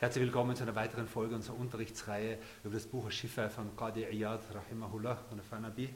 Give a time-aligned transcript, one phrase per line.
[0.00, 4.40] Herzlich willkommen zu einer weiteren Folge unserer Unterrichtsreihe über das Buch Shifa von Qadi Iyad
[4.54, 5.90] Rahimahullah von Fanabi.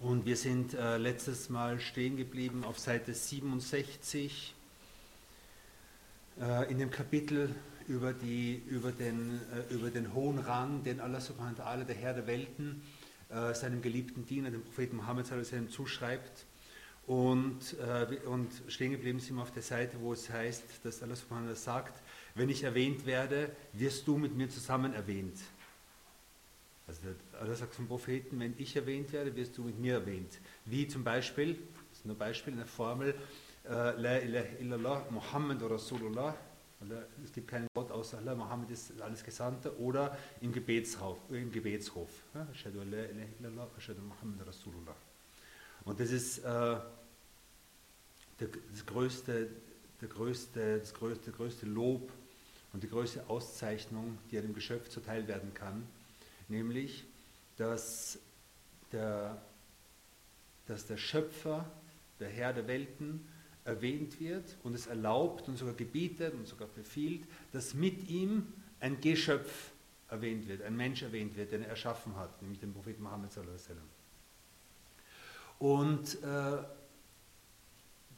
[0.00, 4.56] Und wir sind äh, letztes Mal stehen geblieben auf Seite 67
[6.40, 7.54] äh, in dem Kapitel
[7.86, 11.94] über, die, über, den, äh, über den hohen Rang, den Allah subhanahu wa ta'ala, der
[11.94, 12.82] Herr der Welten,
[13.28, 15.28] äh, seinem geliebten Diener, dem Propheten Mohammed
[15.70, 16.46] zuschreibt
[17.12, 21.14] und, äh, und stehen geblieben sind wir auf der Seite, wo es heißt, dass Allah
[21.14, 22.02] subhanahu sagt,
[22.34, 25.38] wenn ich erwähnt werde, wirst du mit mir zusammen erwähnt.
[26.86, 27.00] Also
[27.38, 30.38] Allah sagt zum Propheten, wenn ich erwähnt werde, wirst du mit mir erwähnt.
[30.64, 31.58] Wie zum Beispiel,
[31.90, 33.14] das ist nur ein Beispiel, eine Formel,
[33.64, 36.34] äh, La ilaha illallah, Muhammad Rasulullah,
[37.22, 41.18] es gibt keinen Gott außer Allah, Mohammed ist alles Gesandte, oder im Gebetshof.
[41.28, 42.08] Im Gebetshof.
[42.56, 42.80] Ashadu
[44.00, 44.96] Muhammad Rasulullah.
[45.84, 46.76] Und das ist äh,
[48.40, 49.48] der, das, größte,
[50.00, 52.10] der größte, das größte, größte Lob
[52.72, 55.86] und die größte Auszeichnung, die einem Geschöpf zuteil werden kann,
[56.48, 57.04] nämlich,
[57.56, 58.18] dass
[58.92, 59.40] der,
[60.66, 61.70] dass der Schöpfer,
[62.20, 63.26] der Herr der Welten,
[63.64, 69.00] erwähnt wird und es erlaubt und sogar gebietet und sogar befiehlt, dass mit ihm ein
[69.00, 69.70] Geschöpf
[70.08, 73.30] erwähnt wird, ein Mensch erwähnt wird, den er erschaffen hat, nämlich den Propheten Mohammed.
[75.58, 76.58] Und äh,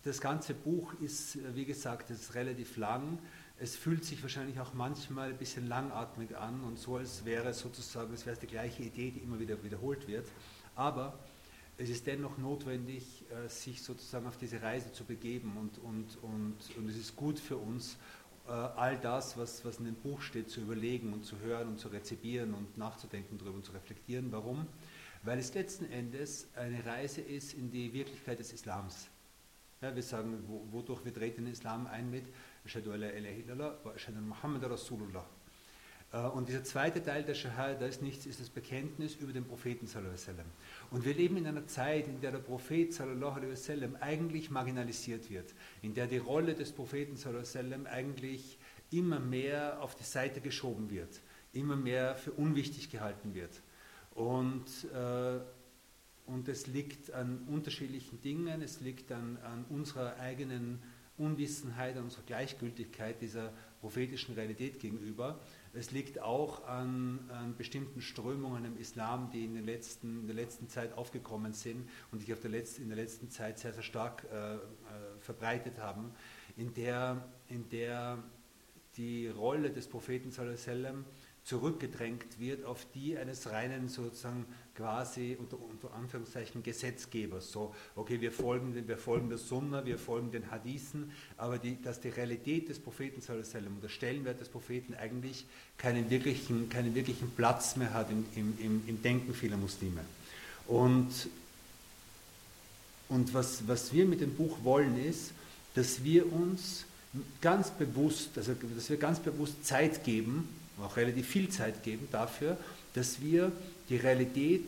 [0.05, 3.19] das ganze Buch ist, wie gesagt, ist relativ lang.
[3.59, 7.61] Es fühlt sich wahrscheinlich auch manchmal ein bisschen langatmig an und so, als wäre es
[7.61, 10.27] sozusagen, es wäre die gleiche Idee, die immer wieder wiederholt wird.
[10.75, 11.19] Aber
[11.79, 16.57] es ist dennoch notwendig, äh, sich sozusagen auf diese Reise zu begeben und, und, und,
[16.77, 17.97] und es ist gut für uns,
[18.47, 21.79] äh, all das, was, was in dem Buch steht, zu überlegen und zu hören und
[21.79, 24.31] zu rezipieren und nachzudenken darüber und zu reflektieren.
[24.31, 24.67] Warum?
[25.25, 29.09] weil es letzten Endes eine Reise ist in die Wirklichkeit des Islams.
[29.85, 32.25] Ja, wir sagen, wodurch wir treten den Islam ein mit
[32.65, 35.27] Ashadu alla ilaha illallah wa Muhammad Rasulullah.
[36.11, 39.87] Äh, und dieser zweite Teil der Shahada ist nichts, ist das Bekenntnis über den Propheten
[39.87, 40.17] sallallahu.
[40.91, 43.43] Und wir leben in einer Zeit, in der der Prophet sallallahu
[44.01, 45.53] eigentlich marginalisiert wird,
[45.83, 48.57] in der die Rolle des Propheten sallallahu eigentlich
[48.91, 51.21] immer mehr auf die Seite geschoben wird,
[51.53, 53.61] immer mehr für unwichtig gehalten wird.
[54.15, 55.41] Und, äh,
[56.27, 60.81] und es liegt an unterschiedlichen Dingen, es liegt an, an unserer eigenen
[61.17, 65.39] Unwissenheit, an unserer Gleichgültigkeit dieser prophetischen Realität gegenüber.
[65.73, 70.37] Es liegt auch an, an, bestimmten Strömungen im Islam, die in, den letzten, in der
[70.37, 73.83] letzten Zeit aufgekommen sind und sich auf der Letz-, in der letzten Zeit sehr, sehr
[73.83, 74.59] stark äh, äh,
[75.21, 76.13] verbreitet haben,
[76.57, 78.19] in der, in der
[78.97, 81.05] die Rolle des Propheten sallam,
[81.45, 87.53] zurückgedrängt wird auf die eines reinen sozusagen quasi unter, unter Anführungszeichen Gesetzgebers.
[87.53, 92.01] So, okay, wir folgen, wir folgen der Sunna, wir folgen den Hadithen, aber die, dass
[92.01, 95.47] die Realität des Propheten und der Stellenwert des Propheten eigentlich
[95.77, 98.25] keinen wirklichen, keinen wirklichen Platz mehr hat im,
[98.59, 100.01] im, im Denken vieler Muslime.
[100.67, 101.29] Und,
[103.11, 105.33] und was, was wir mit dem Buch wollen ist,
[105.75, 106.87] dass wir uns
[107.43, 110.49] ganz bewusst, also dass wir ganz bewusst Zeit geben,
[110.83, 112.57] auch relativ viel Zeit geben dafür,
[112.95, 113.53] dass wir
[113.89, 114.65] die Realität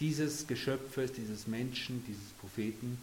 [0.00, 2.98] dieses Geschöpfes, dieses Menschen, dieses Propheten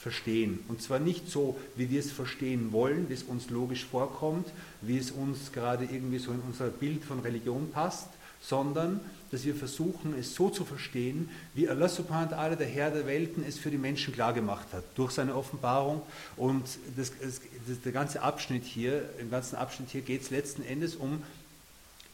[0.00, 0.60] verstehen.
[0.68, 4.46] Und zwar nicht so, wie wir es verstehen wollen, wie es uns logisch vorkommt,
[4.80, 8.08] wie es uns gerade irgendwie so in unser Bild von Religion passt,
[8.40, 9.00] sondern
[9.34, 13.04] dass wir versuchen, es so zu verstehen, wie Allah subhanahu wa ta'ala, der Herr der
[13.04, 16.02] Welten, es für die Menschen klargemacht hat, durch seine Offenbarung.
[16.36, 16.64] Und
[16.96, 20.94] das, das, das, der ganze Abschnitt hier, im ganzen Abschnitt hier geht es letzten Endes
[20.94, 21.20] um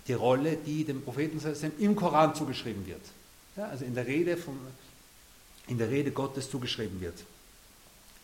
[0.08, 1.38] die Rolle, die dem Propheten
[1.78, 3.02] im Koran zugeschrieben wird.
[3.56, 4.58] Ja, also in der, Rede vom,
[5.68, 7.18] in der Rede Gottes zugeschrieben wird.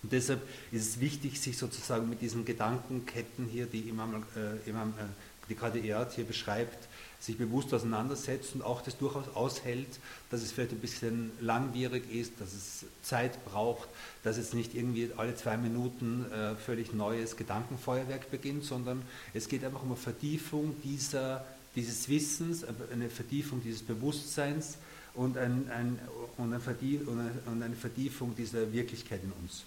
[0.03, 0.41] Und deshalb
[0.73, 5.55] ist es wichtig, sich sozusagen mit diesen Gedankenketten hier, die Imam, äh, Imam äh, die
[5.55, 6.89] gerade Erd hier beschreibt,
[7.21, 9.99] sich bewusst auseinandersetzt und auch das durchaus aushält,
[10.31, 13.89] dass es vielleicht ein bisschen langwierig ist, dass es Zeit braucht,
[14.23, 19.03] dass es nicht irgendwie alle zwei Minuten äh, völlig neues Gedankenfeuerwerk beginnt, sondern
[19.35, 21.45] es geht einfach um eine Vertiefung dieser,
[21.75, 24.77] dieses Wissens, eine Vertiefung dieses Bewusstseins
[25.15, 25.99] und, ein, ein,
[26.37, 29.65] und, eine Vertiefung, und eine Vertiefung dieser Wirklichkeit in uns.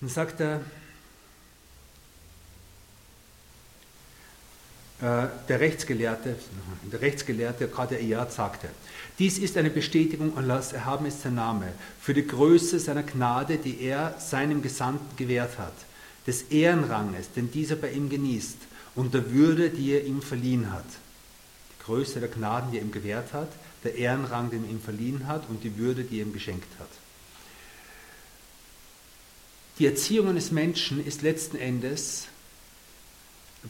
[0.00, 0.60] Dann sagt er,
[5.00, 6.36] der Rechtsgelehrte,
[6.90, 8.68] der Rechtsgelehrte Kader Iyad sagte,
[9.18, 11.68] dies ist eine Bestätigung Allahs erhaben ist sein Name,
[12.00, 15.74] für die Größe seiner Gnade, die er seinem Gesandten gewährt hat,
[16.26, 18.56] des Ehrenranges, den dieser bei ihm genießt,
[18.94, 20.86] und der Würde, die er ihm verliehen hat.
[20.88, 23.50] Die Größe der Gnaden, die er ihm gewährt hat,
[23.84, 26.88] der Ehrenrang, den er ihm verliehen hat, und die Würde, die er ihm geschenkt hat.
[29.78, 32.28] die Erziehung eines Menschen ist letzten Endes,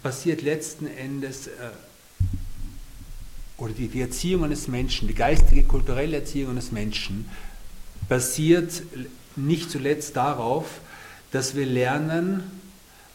[0.02, 1.50] basiert letzten Endes, äh,
[3.58, 7.28] oder die, die Erziehung eines Menschen, die geistige, kulturelle Erziehung eines Menschen,
[8.08, 8.82] basiert
[9.34, 10.66] nicht zuletzt darauf,
[11.32, 12.42] dass wir lernen,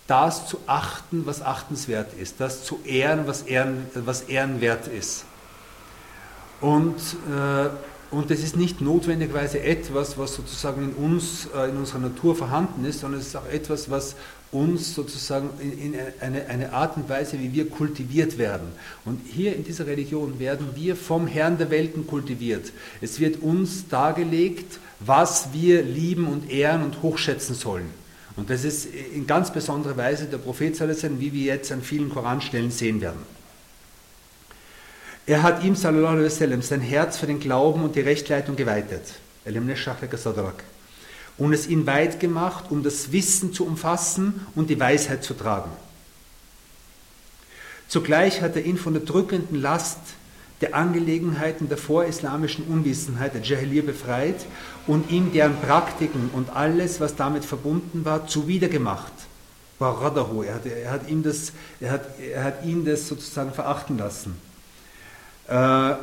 [0.07, 5.25] das zu achten, was achtenswert ist, das zu ehren, was, ehren, was ehrenwert ist.
[6.59, 6.97] Und,
[7.33, 7.69] äh,
[8.13, 12.83] und das ist nicht notwendigerweise etwas, was sozusagen in uns, äh, in unserer Natur vorhanden
[12.83, 14.15] ist, sondern es ist auch etwas, was
[14.51, 18.67] uns sozusagen in, in eine, eine, Art und Weise, wie wir kultiviert werden.
[19.05, 22.71] Und hier in dieser Religion werden wir vom Herrn der Welten kultiviert.
[22.99, 27.89] Es wird uns dargelegt, was wir lieben und ehren und hochschätzen sollen.
[28.35, 32.09] Und das ist in ganz besonderer Weise der Prophet Sallallahu wie wir jetzt an vielen
[32.09, 33.21] Koranstellen sehen werden.
[35.25, 39.03] Er hat ihm Sallallahu Alaihi Wasallam sein Herz für den Glauben und die Rechtleitung geweitet.
[41.41, 45.71] Und es ihn weit gemacht, um das Wissen zu umfassen und die Weisheit zu tragen.
[47.87, 49.97] Zugleich hat er ihn von der drückenden Last
[50.61, 54.45] der Angelegenheiten der vorislamischen Unwissenheit, der Jahiliyyah, befreit
[54.85, 59.11] und ihm deren Praktiken und alles, was damit verbunden war, zuwidergemacht.
[59.79, 64.37] Er hat, er hat, ihm das, er, hat, er hat ihn das sozusagen verachten lassen.
[65.47, 65.95] Äh,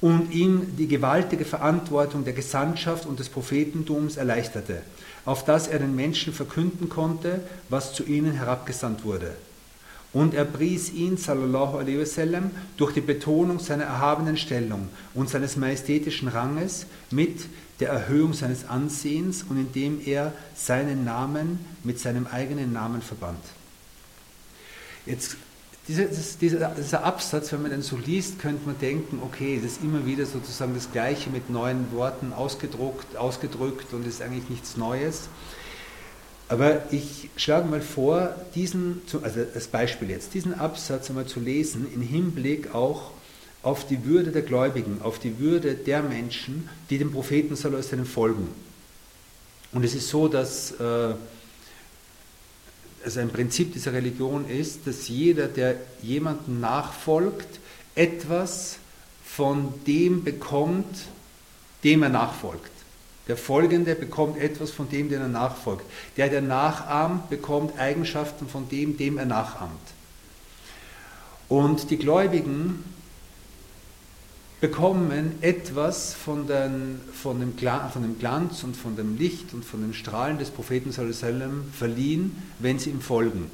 [0.00, 4.82] und ihm die gewaltige Verantwortung der Gesandtschaft und des Prophetentums erleichterte,
[5.24, 9.32] auf dass er den Menschen verkünden konnte, was zu ihnen herabgesandt wurde.
[10.12, 15.56] Und er pries ihn, sallallahu alaihi wasallam, durch die Betonung seiner erhabenen Stellung und seines
[15.56, 17.40] majestätischen Ranges mit
[17.80, 23.38] der Erhöhung seines Ansehens und indem er seinen Namen mit seinem eigenen Namen verband.
[25.06, 25.36] Jetzt,
[25.88, 26.04] dieser,
[26.40, 30.04] dieser, dieser Absatz, wenn man den so liest, könnte man denken, okay, das ist immer
[30.04, 35.28] wieder sozusagen das Gleiche mit neuen Worten ausgedruckt, ausgedrückt und ist eigentlich nichts Neues.
[36.50, 41.86] Aber ich schlage mal vor, diesen, also als Beispiel jetzt, diesen Absatz einmal zu lesen
[41.94, 43.10] im Hinblick auch
[43.62, 48.48] auf die Würde der Gläubigen, auf die Würde der Menschen, die dem Propheten Sallallahu folgen.
[49.72, 51.14] Und es ist so, dass äh,
[53.04, 57.60] also ein Prinzip dieser Religion ist, dass jeder, der jemandem nachfolgt,
[57.94, 58.78] etwas
[59.24, 61.06] von dem bekommt,
[61.84, 62.70] dem er nachfolgt.
[63.28, 65.84] Der Folgende bekommt etwas von dem, den er nachfolgt.
[66.16, 69.72] Der, der nachahmt, bekommt Eigenschaften von dem, dem er nachahmt.
[71.48, 72.84] Und die Gläubigen
[74.60, 79.80] bekommen etwas von, den, von, dem, von, dem, Glanz und von dem Licht und von
[79.80, 83.50] den Strahlen des Propheten sallam, verliehen, wenn sie ihm folgen.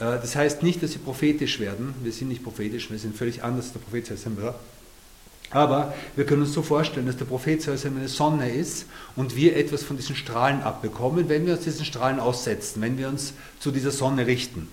[0.00, 1.94] Äh, das heißt nicht, dass sie prophetisch werden.
[2.02, 4.54] Wir sind nicht prophetisch, wir sind völlig anders als der Prophet sallam war.
[5.50, 9.84] Aber wir können uns so vorstellen, dass der Prophet eine Sonne ist und wir etwas
[9.84, 13.92] von diesen Strahlen abbekommen, wenn wir uns diesen Strahlen aussetzen, wenn wir uns zu dieser
[13.92, 14.68] Sonne richten.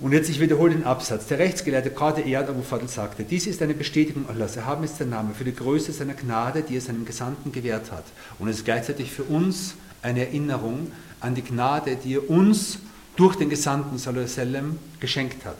[0.00, 1.26] Und jetzt, ich wiederhole den Absatz.
[1.26, 5.08] Der Rechtsgelehrte Qadi Iyad Abu Fadl sagte, dies ist eine Bestätigung Allahs, erhaben ist der
[5.08, 8.04] Name für die Größe seiner Gnade, die er seinem Gesandten gewährt hat.
[8.38, 12.78] Und es ist gleichzeitig für uns eine Erinnerung an die Gnade, die er uns
[13.16, 15.58] durch den Gesandten sallam, geschenkt hat.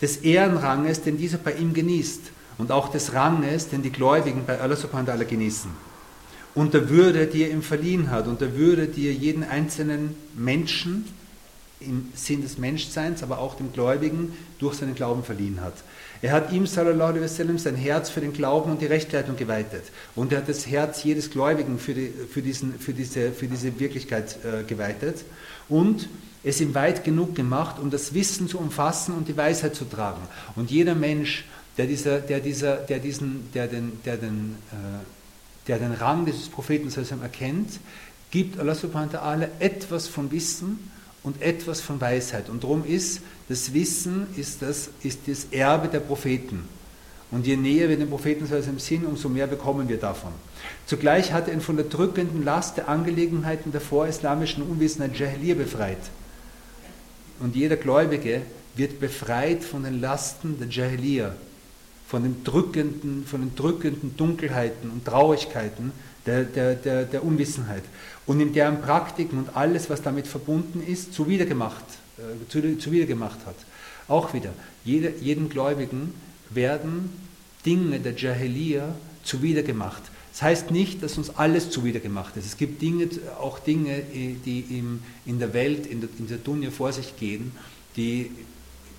[0.00, 2.20] Des Ehrenranges, den dieser bei ihm genießt
[2.58, 5.70] und auch des Ranges, den die Gläubigen bei Allah subhanahu wa ta'ala genießen.
[6.54, 10.14] Und der Würde, die er ihm verliehen hat und der Würde, die er jeden einzelnen
[10.36, 11.06] Menschen
[11.86, 15.74] im Sinn des Menschseins, aber auch dem Gläubigen durch seinen Glauben verliehen hat.
[16.22, 19.84] Er hat ihm, sallallahu alaihi wasallam, sein Herz für den Glauben und die Rechtleitung geweitet.
[20.14, 23.78] Und er hat das Herz jedes Gläubigen für, die, für, diesen, für, diese, für diese
[23.80, 25.24] Wirklichkeit äh, geweitet.
[25.68, 26.08] Und
[26.44, 30.22] es ihm weit genug gemacht, um das Wissen zu umfassen und die Weisheit zu tragen.
[30.54, 31.44] Und jeder Mensch
[31.76, 36.48] der, dieser, der, dieser, der, diesen, der, den, der, den, äh, der den Rang dieses
[36.48, 36.90] Propheten
[37.22, 37.80] erkennt,
[38.30, 40.90] gibt Allah subhanahu wa ta'ala etwas von Wissen
[41.22, 42.48] und etwas von Weisheit.
[42.48, 46.68] Und darum ist das Wissen ist das, ist das Erbe der Propheten.
[47.30, 50.32] Und je näher wir den Propheten im Sinn, umso mehr bekommen wir davon.
[50.86, 56.10] Zugleich hat er ihn von der drückenden Last der Angelegenheiten der vorislamischen Unwissenheit Jahiliyyah befreit.
[57.40, 58.42] Und jeder Gläubige
[58.76, 61.34] wird befreit von den Lasten der Jahiliyyah
[62.12, 65.92] von den drückenden, von den drückenden Dunkelheiten und Traurigkeiten
[66.26, 67.82] der, der, der, der Unwissenheit
[68.26, 71.84] und in deren Praktiken und alles, was damit verbunden ist, zuwidergemacht,
[72.18, 73.56] äh, zuwidergemacht hat.
[74.08, 74.52] Auch wieder,
[74.84, 76.14] jede, jedem Gläubigen
[76.50, 77.10] werden
[77.64, 80.02] Dinge der Jahiliya zuwidergemacht.
[80.32, 82.46] Das heißt nicht, dass uns alles zuwidergemacht ist.
[82.46, 86.70] Es gibt Dinge, auch Dinge, die im, in der Welt, in der, in der Dunja
[86.70, 87.52] vor sich gehen,
[87.96, 88.30] die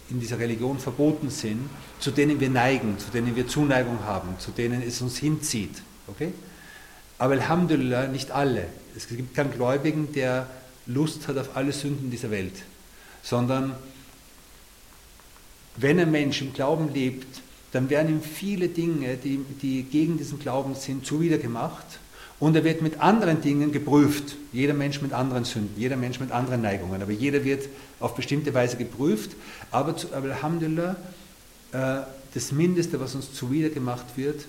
[0.09, 4.51] in dieser Religion verboten sind, zu denen wir neigen, zu denen wir Zuneigung haben, zu
[4.51, 5.81] denen es uns hinzieht.
[6.07, 6.33] Okay?
[7.17, 8.65] Aber Alhamdulillah, nicht alle.
[8.96, 10.48] Es gibt keinen Gläubigen, der
[10.86, 12.53] Lust hat auf alle Sünden dieser Welt,
[13.22, 13.74] sondern
[15.77, 17.41] wenn ein Mensch im Glauben lebt,
[17.72, 21.86] dann werden ihm viele Dinge, die, die gegen diesen Glauben sind, zuwider gemacht
[22.39, 24.36] und er wird mit anderen Dingen geprüft.
[24.51, 27.67] Jeder Mensch mit anderen Sünden, jeder Mensch mit anderen Neigungen, aber jeder wird
[28.00, 29.32] auf bestimmte Weise geprüft.
[29.72, 30.96] Aber, aber Alhamdulillah,
[31.72, 32.01] äh,
[32.34, 34.46] das Mindeste, was uns zuwider gemacht wird,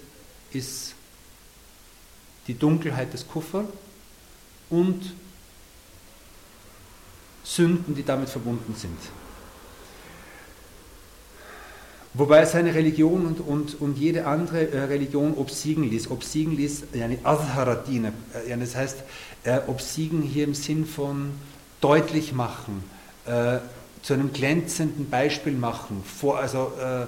[0.52, 0.94] ist
[2.46, 3.64] die Dunkelheit des Kuffer
[4.70, 5.14] und
[7.42, 8.98] Sünden, die damit verbunden sind.
[12.16, 16.10] Wobei seine Religion und, und, und jede andere äh, Religion obsiegen ließ.
[16.12, 18.12] Obsiegen ließ, yani Azharadine,
[18.46, 18.98] äh, das heißt,
[19.42, 21.32] äh, obsiegen hier im Sinn von
[21.80, 22.82] deutlich machen,
[24.02, 27.06] zu einem glänzenden Beispiel machen, vor, also äh,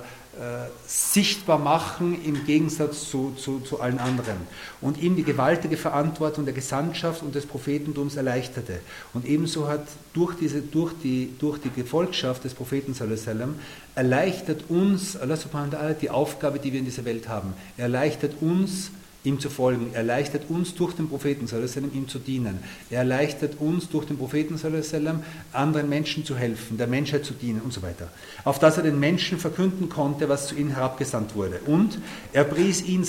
[0.87, 4.37] sichtbar machen im Gegensatz zu, zu, zu, allen anderen
[4.83, 8.81] und ihm die gewaltige Verantwortung der Gesandtschaft und des Prophetentums erleichterte.
[9.14, 13.55] Und ebenso hat durch, diese, durch, die, durch die Gefolgschaft des Propheten sallam,
[13.95, 17.55] erleichtert uns, Allah subhanahu wa ta'ala, die Aufgabe, die wir in dieser Welt haben.
[17.78, 18.90] Er erleichtert uns,
[19.26, 19.90] ihm zu folgen.
[19.92, 21.47] Er erleichtert uns durch den Propheten
[21.92, 22.61] ihm zu dienen.
[22.90, 24.56] Er erleichtert uns durch den Propheten
[25.52, 28.09] anderen Menschen zu helfen, der Menschheit zu dienen und so weiter.
[28.45, 31.61] Auf dass er den Menschen verkünden konnte, was zu ihnen herabgesandt wurde.
[31.66, 31.99] Und
[32.33, 33.04] er pries ihn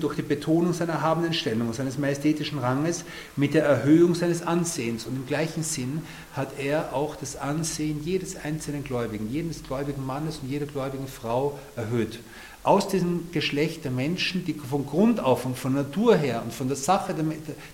[0.00, 3.04] durch die Betonung seiner erhabenen Stellung, seines majestätischen Ranges
[3.36, 5.06] mit der Erhöhung seines Ansehens.
[5.06, 6.02] Und im gleichen Sinn
[6.34, 11.58] hat er auch das Ansehen jedes einzelnen Gläubigen, jedes gläubigen Mannes und jeder gläubigen Frau
[11.76, 12.20] erhöht
[12.68, 16.68] aus diesem Geschlecht der Menschen, die von Grund auf und von Natur her und von
[16.68, 17.14] der Sache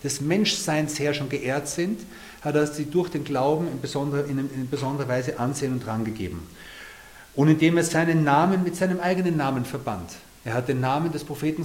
[0.04, 1.98] des Menschseins her schon geehrt sind,
[2.42, 6.46] hat er sie durch den Glauben in besonderer, in, besonderer Weise Ansehen und Rang gegeben.
[7.34, 10.10] Und indem er seinen Namen mit seinem eigenen Namen verband.
[10.44, 11.64] Er hat den Namen des Propheten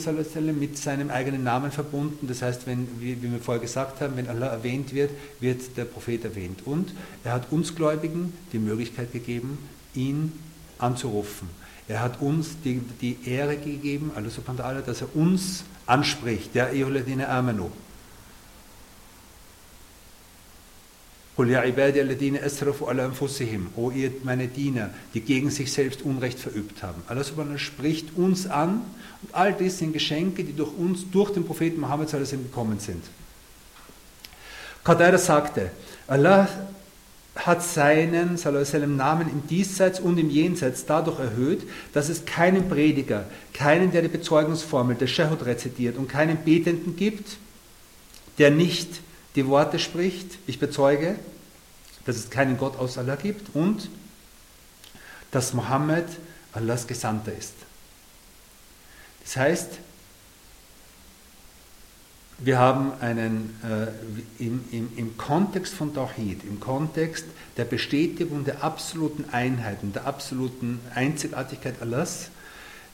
[0.57, 2.27] mit seinem eigenen Namen verbunden.
[2.27, 6.23] Das heißt, wenn, wie wir vorher gesagt haben, wenn Allah erwähnt wird, wird der Prophet
[6.23, 6.61] erwähnt.
[6.65, 9.59] Und er hat uns Gläubigen die Möglichkeit gegeben,
[9.93, 10.31] ihn
[10.79, 11.49] anzurufen.
[11.89, 17.27] Er hat uns die, die Ehre gegeben, Allah subhanahu dass er uns anspricht, der Ehuladine
[17.27, 17.71] Amanu.
[21.35, 21.63] O ihr
[24.23, 27.01] meine Diener, die gegen sich selbst Unrecht verübt haben.
[27.07, 28.81] Allah subhanahu spricht uns an
[29.23, 33.03] und all dies sind Geschenke, die durch uns, durch den Propheten Muhammad gekommen sind.
[34.83, 35.71] Qadar sagte,
[36.05, 36.47] Allah
[37.45, 41.61] hat seinen sallam, Namen im Diesseits und im Jenseits dadurch erhöht,
[41.93, 47.37] dass es keinen Prediger, keinen, der die Bezeugungsformel der Shahud rezitiert und keinen Betenden gibt,
[48.37, 49.01] der nicht
[49.35, 51.15] die Worte spricht, ich bezeuge,
[52.05, 53.89] dass es keinen Gott außer Allah gibt und
[55.31, 56.07] dass Mohammed
[56.53, 57.53] Allahs Gesandter ist.
[59.23, 59.69] Das heißt,
[62.41, 67.25] wir haben einen, äh, im, im, im Kontext von Tawhid, im Kontext
[67.57, 72.29] der Bestätigung der absoluten Einheiten, der absoluten Einzigartigkeit Allahs,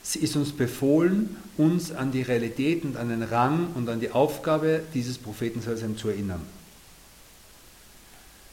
[0.04, 4.12] es ist uns befohlen, uns an die Realität und an den Rang und an die
[4.12, 6.42] Aufgabe dieses Propheten zu erinnern.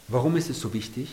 [0.09, 1.11] Warum ist es so wichtig?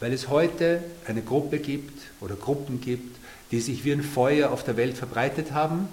[0.00, 3.16] Weil es heute eine Gruppe gibt oder Gruppen gibt,
[3.52, 5.88] die sich wie ein Feuer auf der Welt verbreitet haben,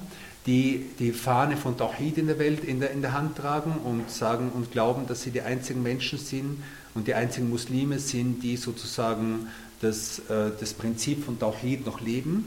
[0.46, 4.10] die die Fahne von Tawhid in der Welt in der, in der Hand tragen und
[4.10, 6.64] sagen und glauben, dass sie die einzigen Menschen sind
[6.96, 9.48] und die einzigen Muslime sind, die sozusagen
[9.82, 12.46] das, äh, das Prinzip von Tawhid noch leben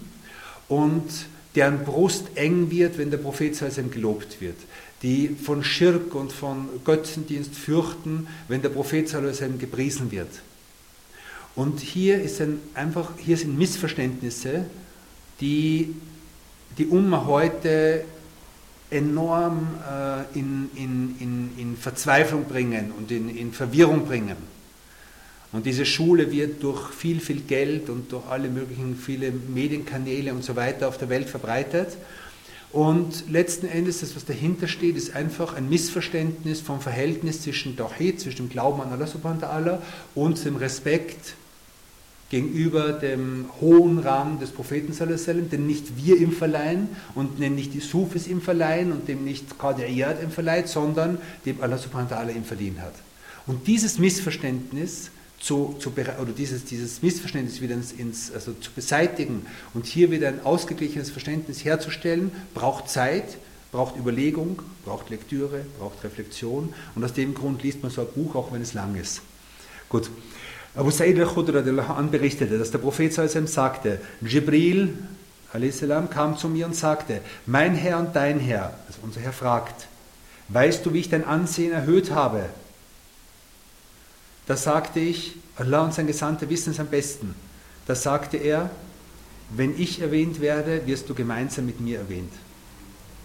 [0.69, 1.05] und
[1.55, 4.57] deren Brust eng wird, wenn der Prophet Sallam gelobt wird,
[5.03, 10.29] die von Schirk und von Götzendienst fürchten, wenn der Prophet Sallam gepriesen wird.
[11.55, 14.67] Und hier, ist ein, einfach, hier sind Missverständnisse,
[15.41, 15.95] die
[16.79, 18.05] die Umma heute
[18.91, 24.37] enorm äh, in, in, in, in, Verzweiflung bringen und in, in Verwirrung bringen.
[25.53, 30.45] Und diese Schule wird durch viel, viel Geld und durch alle möglichen viele Medienkanäle und
[30.45, 31.97] so weiter auf der Welt verbreitet.
[32.73, 38.21] Und letzten Endes, das, was dahinter steht, ist einfach ein Missverständnis vom Verhältnis zwischen Tawhid,
[38.21, 39.79] zwischen dem Glauben an Allah subhanahu wa ta'ala
[40.15, 41.37] und dem Respekt
[42.31, 44.93] gegenüber dem hohen Rang des Propheten,
[45.49, 49.59] den nicht wir ihm verleihen und den nicht die Sufis ihm verleihen und dem nicht
[49.59, 52.95] Qadiyat ihm verleiht, sondern dem Allah subhanahu wa ta'ala ihm verdient hat.
[53.47, 59.47] Und dieses Missverständnis zu, zu, oder dieses, dieses Missverständnis wieder ins, ins, also zu beseitigen
[59.75, 63.37] und hier wieder ein ausgeglichenes Verständnis herzustellen, braucht Zeit,
[63.71, 68.35] braucht Überlegung, braucht Lektüre, braucht Reflexion und aus dem Grund liest man so ein Buch,
[68.35, 69.21] auch wenn es lang ist.
[69.89, 70.11] Gut,
[70.77, 74.93] Abu Sa'id al-Khudra berichtete, dass der Prophet sagte, Jibril
[76.11, 79.89] kam zu mir und sagte, mein Herr und dein Herr, also unser Herr fragt,
[80.49, 82.51] weißt du, wie ich dein Ansehen erhöht habe?
[84.47, 87.35] Da sagte ich, Allah und sein Gesandter wissen es am besten.
[87.87, 88.71] Da sagte er,
[89.51, 92.33] wenn ich erwähnt werde, wirst du gemeinsam mit mir erwähnt.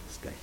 [0.08, 0.38] Das Gleiche.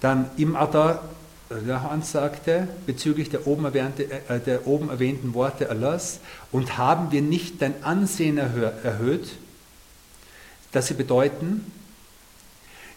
[0.00, 1.08] Dann im Adar
[1.50, 6.20] Rahan sagte bezüglich der oben, erwähnte, äh, der oben erwähnten Worte Allahs,
[6.52, 9.30] und haben wir nicht dein Ansehen erhöht,
[10.72, 11.72] dass sie bedeuten,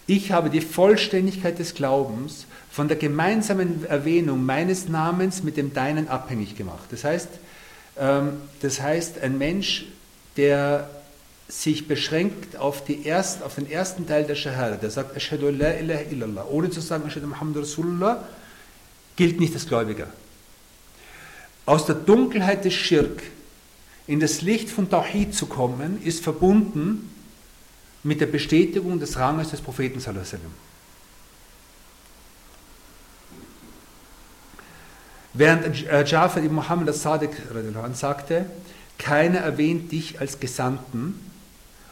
[0.08, 6.10] ich habe die Vollständigkeit des Glaubens von der gemeinsamen Erwähnung meines Namens mit dem Deinen
[6.10, 6.84] abhängig gemacht.
[6.91, 7.29] Das heißt,
[7.98, 9.86] ähm, das heißt ein Mensch,
[10.36, 10.89] der
[11.48, 16.81] sich beschränkt auf, die erst, auf den ersten Teil der Shahada, der sagt, ohne zu
[16.81, 18.24] sagen, Ashhadu Muhammad Rasulullah,
[19.15, 20.08] gilt nicht als Gläubiger.
[21.65, 23.24] Aus der Dunkelheit des Schirk
[24.08, 27.10] in das Licht von Tawhid zu kommen, ist verbunden
[28.03, 30.25] mit der Bestätigung des Ranges des Propheten sallallahu
[35.34, 37.32] Während äh, Jafar ibn Muhammad al-Sadiq
[37.94, 38.48] sagte,
[38.98, 41.20] keiner erwähnt dich als Gesandten,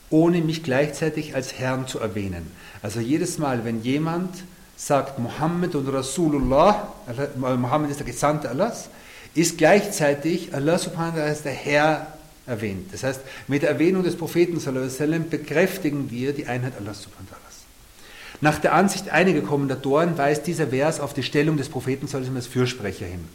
[0.09, 2.51] ohne mich gleichzeitig als Herrn zu erwähnen.
[2.81, 4.43] Also jedes Mal, wenn jemand
[4.79, 6.93] sagt Muhammad und Rasulullah,
[7.36, 8.89] Muhammad ist der Gesandte Allahs,
[9.36, 12.07] ist gleichzeitig Allah subhanahu wa ta'ala als der Herr
[12.48, 12.93] erwähnt.
[12.93, 17.36] Das heißt, mit der Erwähnung des Propheten sallam, bekräftigen wir die Einheit Allahs subhanahu wa
[17.36, 18.41] ta'ala.
[18.41, 22.48] Nach der Ansicht einiger Kommentatoren weist dieser Vers auf die Stellung des Propheten sallam als
[22.48, 23.27] Fürsprecher hin.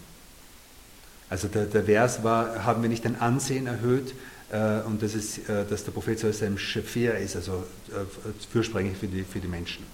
[1.29, 4.15] Also der, der Vers war, haben wir nicht ein Ansehen erhöht,
[4.51, 9.09] äh, und das ist, äh, dass der Prophet sallam Schafir ist, also äh, Fürsprecher für
[9.09, 9.85] die, für die Menschen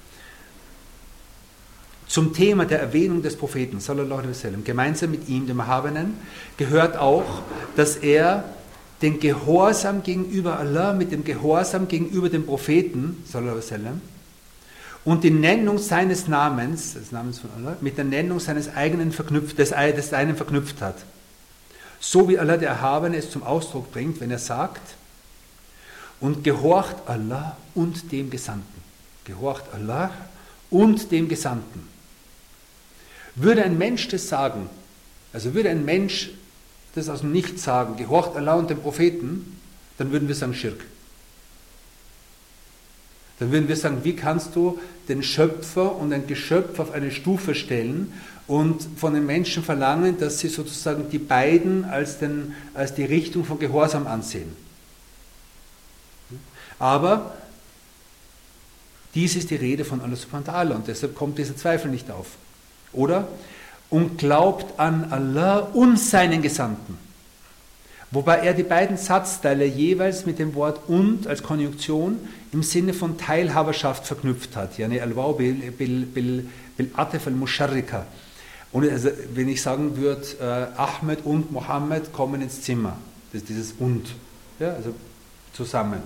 [2.10, 6.14] zum Thema der Erwähnung des Propheten, sallallahu alaihi wasallam, gemeinsam mit ihm, dem Erhabenen,
[6.56, 7.42] gehört auch,
[7.76, 8.42] dass er
[9.00, 14.00] den Gehorsam gegenüber Allah mit dem Gehorsam gegenüber dem Propheten, sallallahu alaihi wasallam,
[15.04, 19.56] und die Nennung seines Namens, des Namens von Allah, mit der Nennung seines eigenen verknüpft,
[19.58, 20.96] des, des einen verknüpft hat.
[22.00, 24.96] So wie Allah der Erhabene es zum Ausdruck bringt, wenn er sagt,
[26.18, 28.82] und gehorcht Allah und dem Gesandten.
[29.24, 30.10] Gehorcht Allah
[30.70, 31.89] und dem Gesandten.
[33.34, 34.68] Würde ein Mensch das sagen,
[35.32, 36.30] also würde ein Mensch
[36.94, 39.56] das aus dem Nichts sagen, gehorcht Allah und dem Propheten,
[39.98, 40.84] dann würden wir sagen Schirk.
[43.38, 47.54] Dann würden wir sagen, wie kannst du den Schöpfer und ein Geschöpf auf eine Stufe
[47.54, 48.12] stellen
[48.46, 53.44] und von den Menschen verlangen, dass sie sozusagen die beiden als, den, als die Richtung
[53.44, 54.54] von Gehorsam ansehen.
[56.78, 57.36] Aber
[59.14, 62.10] dies ist die Rede von Allah subhanahu wa ta'ala und deshalb kommt dieser Zweifel nicht
[62.10, 62.26] auf.
[62.92, 63.28] Oder?
[63.88, 66.98] Und glaubt an Allah und seinen Gesandten.
[68.12, 72.18] Wobei er die beiden Satzteile jeweils mit dem Wort und als Konjunktion
[72.52, 74.78] im Sinne von Teilhaberschaft verknüpft hat.
[78.72, 82.96] Und also, wenn ich sagen würde, äh, Ahmed und Mohammed kommen ins Zimmer,
[83.32, 84.06] das ist dieses und,
[84.58, 84.94] ja, also
[85.52, 86.02] zusammen.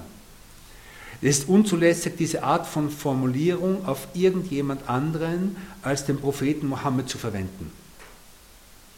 [1.26, 7.16] Es ist unzulässig, diese Art von Formulierung auf irgendjemand anderen als den Propheten Mohammed zu
[7.16, 7.72] verwenden.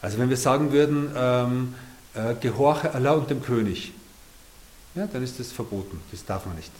[0.02, 1.74] Also wenn wir sagen würden, ähm,
[2.14, 3.92] äh, gehorche Allah und dem König,
[4.96, 6.72] ja, dann ist das verboten, das darf man nicht.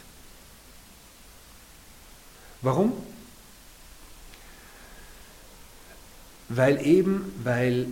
[2.61, 2.93] Warum?
[6.49, 7.87] Weil eben, weil,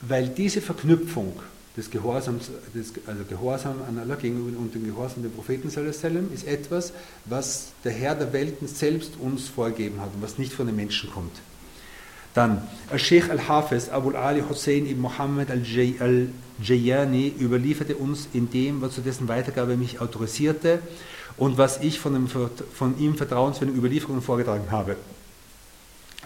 [0.00, 1.40] weil diese Verknüpfung
[1.76, 6.92] des Gehorsams, des, also Gehorsam an Allah gegenüber und dem Gehorsam dem Propheten ist etwas,
[7.24, 11.10] was der Herr der Welten selbst uns vorgegeben hat und was nicht von den Menschen
[11.10, 11.32] kommt.
[12.32, 12.62] Dann,
[12.96, 19.28] Sheikh al-Hafiz Abu Ali Hussein ibn Muhammad al-Jayani überlieferte uns in dem, was zu dessen
[19.28, 20.80] Weitergabe mich autorisierte
[21.36, 24.96] und was ich von, dem, von ihm vertrauenswürdigen Überlieferungen vorgetragen habe.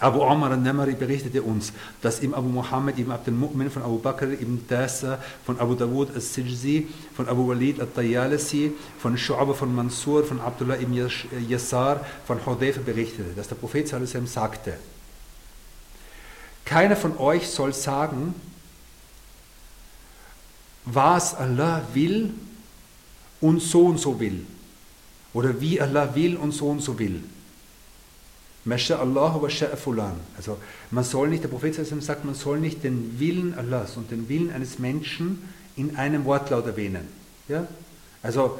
[0.00, 4.26] Abu Omar al-Namari berichtete uns, dass ihm Abu Muhammad ibn Abdel Mu'min von Abu Bakr
[4.26, 10.40] ibn Dasa, von Abu Dawud al-Sijzi, von Abu Walid al-Tayalisi, von Shu'ab von Mansur, von
[10.40, 10.94] Abdullah ibn
[11.48, 14.74] Yassar, von Hudayfa berichtete, dass der Prophet sallam sagte,
[16.64, 18.34] keiner von euch soll sagen,
[20.84, 22.34] was Allah will
[23.40, 24.44] und so und so will.
[25.32, 27.22] Oder wie Allah will und so und so will.
[28.66, 30.12] Allah wa fulan.
[30.36, 30.58] Also
[30.90, 34.52] man soll nicht, der Prophet sagt, man soll nicht den Willen Allahs und den Willen
[34.52, 37.08] eines Menschen in einem Wortlaut erwähnen.
[37.48, 37.66] Ja?
[38.22, 38.58] Also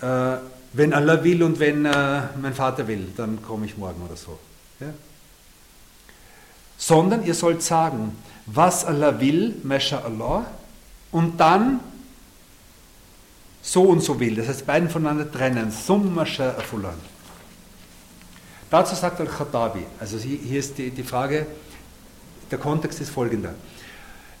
[0.00, 0.36] äh,
[0.72, 4.38] wenn Allah will und wenn äh, mein Vater will, dann komme ich morgen oder so.
[4.80, 4.92] Ja?
[6.76, 9.54] Sondern ihr sollt sagen, was Allah will,
[10.04, 10.44] Allah,
[11.12, 11.80] und dann
[13.62, 14.36] so und so will.
[14.36, 15.70] Das heißt, beiden voneinander trennen.
[15.70, 16.94] Summa fulan.
[18.70, 21.46] Dazu sagt Al-Khattabi, also hier ist die, die Frage,
[22.50, 23.54] der Kontext ist folgender.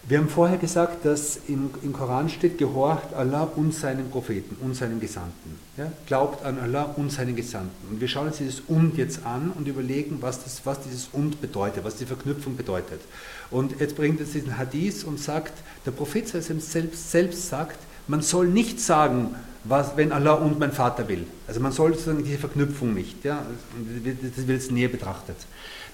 [0.08, 4.76] Wir haben vorher gesagt, dass im, im Koran steht, gehorcht Allah und seinen Propheten und
[4.76, 5.58] seinen Gesandten.
[5.76, 5.90] Ja?
[6.06, 7.88] Glaubt an Allah und seinen Gesandten.
[7.90, 11.40] Und wir schauen uns dieses Und jetzt an und überlegen, was, das, was dieses Und
[11.40, 13.00] bedeutet, was die Verknüpfung bedeutet.
[13.50, 18.46] Und jetzt bringt es diesen Hadith und sagt, der Prophet selbst, selbst sagt, man soll
[18.46, 19.34] nicht sagen,
[19.68, 21.26] was, wenn Allah und mein Vater will.
[21.46, 23.24] Also man soll sozusagen diese Verknüpfung nicht.
[23.24, 23.44] Ja?
[24.36, 25.36] Das wird jetzt näher betrachtet.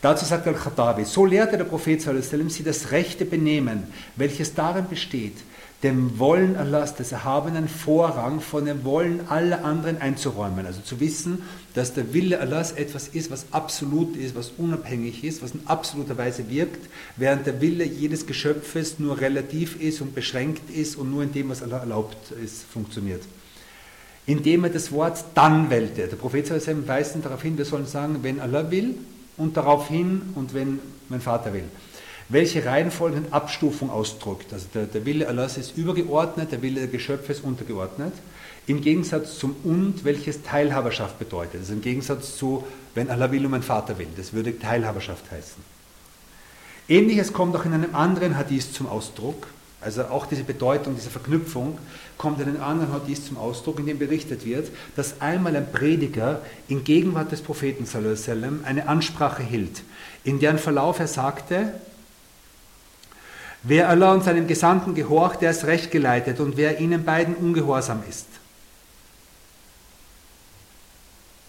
[0.01, 3.85] Dazu sagt Al-Khattabi, so lehrte der Prophet sie das rechte Benehmen,
[4.17, 5.37] welches darin besteht,
[5.83, 10.67] dem Wollen Allahs des Erhabenen Vorrang von dem Wollen aller anderen einzuräumen.
[10.67, 11.43] Also zu wissen,
[11.75, 16.17] dass der Wille Allahs etwas ist, was absolut ist, was unabhängig ist, was in absoluter
[16.19, 21.25] Weise wirkt, während der Wille jedes Geschöpfes nur relativ ist und beschränkt ist und nur
[21.25, 23.23] in dem, was Allah erlaubt ist, funktioniert.
[24.27, 26.07] Indem er das Wort dann wählte.
[26.07, 26.49] Der Prophet
[26.87, 28.95] weist darauf hin, wir sollen sagen, wenn Allah will,
[29.37, 31.65] und darauf hin und wenn mein Vater will.
[32.29, 34.53] Welche Reihenfolge und Abstufung ausdrückt.
[34.53, 38.13] Also der, der Wille Allahs ist übergeordnet, der Wille der Geschöpfe ist untergeordnet.
[38.67, 41.61] Im Gegensatz zum Und, welches Teilhaberschaft bedeutet.
[41.61, 44.07] Also im Gegensatz zu, wenn Allah will und mein Vater will.
[44.17, 45.63] Das würde Teilhaberschaft heißen.
[46.89, 49.49] Ähnliches kommt auch in einem anderen Hadith zum Ausdruck.
[49.81, 51.79] Also auch diese Bedeutung, diese Verknüpfung
[52.23, 56.41] kommt in einem anderen Hadith zum Ausdruck, in dem berichtet wird, dass einmal ein Prediger
[56.69, 59.83] in Gegenwart des Propheten sallam, eine Ansprache hielt,
[60.23, 61.75] in deren Verlauf er sagte,
[63.65, 68.05] wer Allah und seinem Gesandten gehorcht, der ist recht geleitet und wer ihnen beiden ungehorsam
[68.09, 68.29] ist.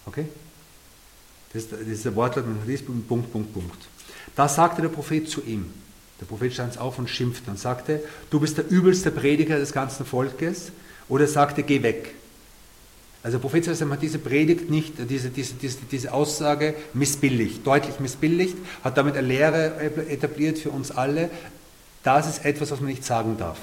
[0.06, 0.26] Okay?
[1.52, 2.46] Das ist, das der Wortlaut
[3.06, 3.88] Punkt, Punkt, Punkt.
[4.34, 5.72] Da sagte der Prophet zu ihm,
[6.20, 10.06] der Prophet stand auf und schimpfte und sagte, du bist der übelste Prediger des ganzen
[10.06, 10.72] Volkes.
[11.08, 12.14] Oder sagte, geh weg.
[13.22, 18.56] Also der Prophet hat diese Predigt nicht, diese, diese, diese, diese Aussage missbilligt, deutlich missbilligt,
[18.82, 21.30] hat damit eine Lehre etabliert für uns alle.
[22.02, 23.58] Das ist etwas, was man nicht sagen darf.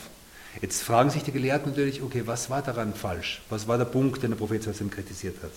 [0.62, 3.42] Jetzt fragen sich die Gelehrten natürlich, okay, was war daran falsch?
[3.50, 5.52] Was war der Punkt, den der Prophet kritisiert hat?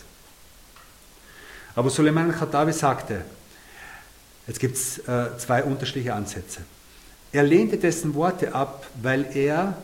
[1.74, 3.24] Aber Suleiman al-Khattabi sagte,
[4.46, 6.60] jetzt gibt es äh, zwei unterschiedliche Ansätze.
[7.34, 9.76] Er lehnte dessen Worte ab, weil er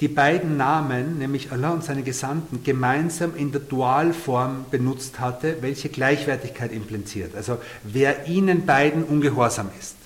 [0.00, 5.90] die beiden Namen, nämlich Allah und seine Gesandten, gemeinsam in der Dualform benutzt hatte, welche
[5.90, 7.36] Gleichwertigkeit impliziert.
[7.36, 9.96] Also wer ihnen beiden ungehorsam ist.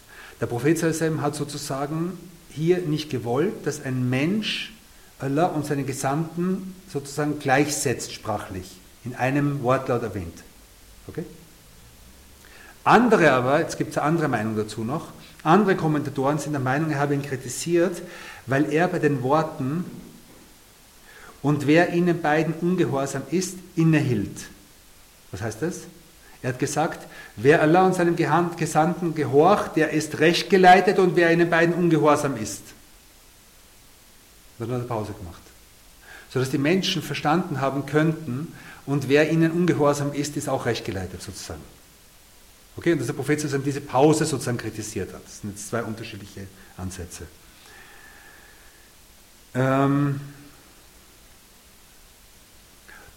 [0.41, 2.19] Der Prophet hat sozusagen
[2.51, 4.73] hier nicht gewollt, dass ein Mensch
[5.21, 10.43] Allah und seine Gesandten sozusagen gleichsetzt sprachlich, in einem Wortlaut erwähnt.
[11.07, 11.25] Okay?
[12.83, 15.13] Andere aber, jetzt gibt es eine andere Meinung dazu noch,
[15.47, 18.03] andere Kommentatoren sind der Meinung, er habe ihn kritisiert,
[18.47, 19.85] weil er bei den Worten
[21.43, 24.47] und wer ihnen beiden ungehorsam ist, innehielt.
[25.31, 25.83] Was heißt das?
[26.43, 27.07] Er hat gesagt,
[27.37, 32.37] wer Allah und seinem Gesandten gehorcht, der ist recht geleitet und wer ihnen beiden ungehorsam
[32.37, 32.63] ist.
[34.59, 35.43] Dann hat er Pause gemacht.
[36.31, 38.53] Sodass die Menschen verstanden haben könnten,
[38.87, 41.61] und wer ihnen ungehorsam ist, ist auch recht geleitet sozusagen.
[42.77, 45.25] Okay, und dass der Prophet sozusagen diese Pause sozusagen kritisiert hat.
[45.25, 47.27] Das sind jetzt zwei unterschiedliche Ansätze.
[49.55, 50.21] Ähm,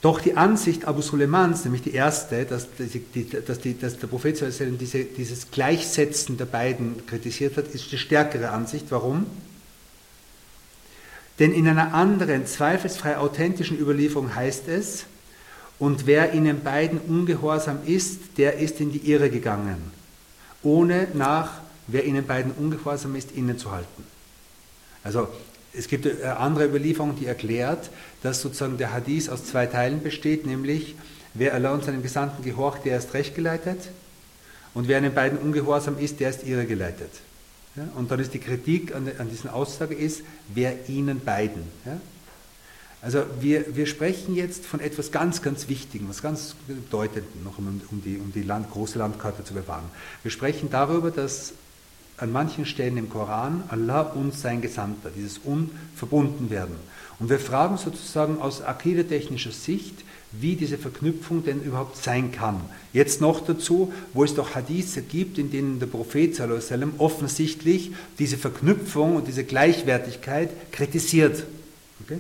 [0.02, 4.42] doch die Ansicht Abu Suleimans, nämlich die erste, dass, die, dass, die, dass der Prophet
[4.80, 8.86] diese, dieses Gleichsetzen der beiden kritisiert hat, ist die stärkere Ansicht.
[8.92, 9.26] Warum?
[11.40, 15.06] Denn in einer anderen, zweifelsfrei authentischen Überlieferung heißt es,
[15.80, 19.92] und wer ihnen beiden ungehorsam ist, der ist in die Irre gegangen,
[20.62, 24.04] ohne nach, wer ihnen beiden ungehorsam ist, innezuhalten.
[25.04, 25.30] Also
[25.74, 27.90] es gibt eine andere Überlieferung, die erklärt,
[28.22, 30.96] dass sozusagen der Hadith aus zwei Teilen besteht, nämlich
[31.34, 33.80] wer Allah und seinem Gesandten gehorcht, der ist rechtgeleitet
[34.74, 37.12] und wer ihnen beiden ungehorsam ist, der ist irregeleitet.
[37.76, 37.84] Ja?
[37.96, 41.64] Und dann ist die Kritik an, an diesen Aussage ist, wer ihnen beiden.
[41.86, 42.00] Ja?
[43.02, 47.82] Also wir, wir sprechen jetzt von etwas ganz, ganz Wichtigem, was ganz Bedeutendem, noch um,
[47.92, 49.86] um die, um die Land, große Landkarte zu bewahren.
[50.22, 51.54] Wir sprechen darüber, dass
[52.18, 56.76] an manchen Stellen im Koran Allah und sein Gesandter, dieses Un, verbunden werden.
[57.20, 59.96] Und wir fragen sozusagen aus akidetechnischer Sicht,
[60.32, 62.62] wie diese Verknüpfung denn überhaupt sein kann.
[62.94, 68.38] Jetzt noch dazu, wo es doch Hadithe gibt, in denen der Prophet sallam, offensichtlich diese
[68.38, 71.46] Verknüpfung und diese Gleichwertigkeit kritisiert.
[72.04, 72.20] Okay?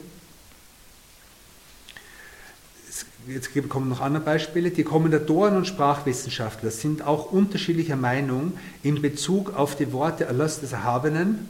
[3.30, 9.56] Jetzt kommen noch andere Beispiele, die Kommentatoren und Sprachwissenschaftler sind auch unterschiedlicher Meinung in Bezug
[9.56, 11.48] auf die Worte Allahs des Erhabenen,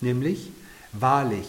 [0.00, 0.50] nämlich
[0.92, 1.46] wahrlich,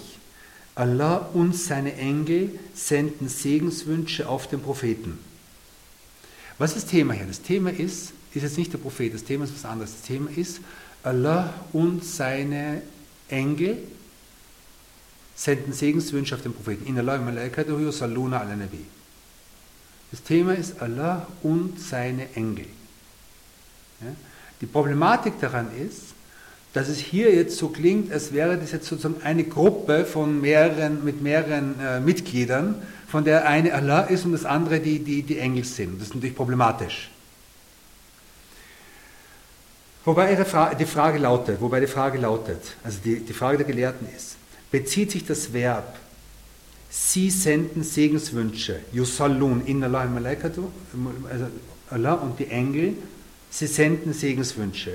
[0.76, 5.18] Allah und seine Engel senden Segenswünsche auf den Propheten.
[6.58, 7.26] Was ist das Thema hier?
[7.26, 9.92] Das Thema ist, ist jetzt nicht der Prophet, das Thema ist was anderes.
[9.92, 10.60] Das Thema ist,
[11.04, 12.82] Allah und seine
[13.30, 13.78] Engel
[15.36, 16.86] senden Segenswünsche auf den Propheten.
[16.88, 18.95] In Allah malaikatuhu saluna nabi.
[20.16, 22.68] Das Thema ist Allah und seine Engel.
[24.00, 24.08] Ja?
[24.62, 26.14] Die Problematik daran ist,
[26.72, 31.04] dass es hier jetzt so klingt, als wäre das jetzt sozusagen eine Gruppe von mehreren,
[31.04, 35.38] mit mehreren äh, Mitgliedern, von der eine Allah ist und das andere die, die, die
[35.38, 36.00] Engel sind.
[36.00, 37.12] Das ist natürlich problematisch.
[40.06, 44.08] Wobei Frage, die Frage lautet, wobei die Frage lautet, also die, die Frage der Gelehrten
[44.16, 44.38] ist,
[44.72, 45.98] bezieht sich das Verb
[46.98, 50.70] Sie senden Segenswünsche, Yusallun, inna Allah malaikatu,
[51.30, 51.48] also
[51.90, 52.94] Allah und die Engel,
[53.50, 54.94] sie senden Segenswünsche.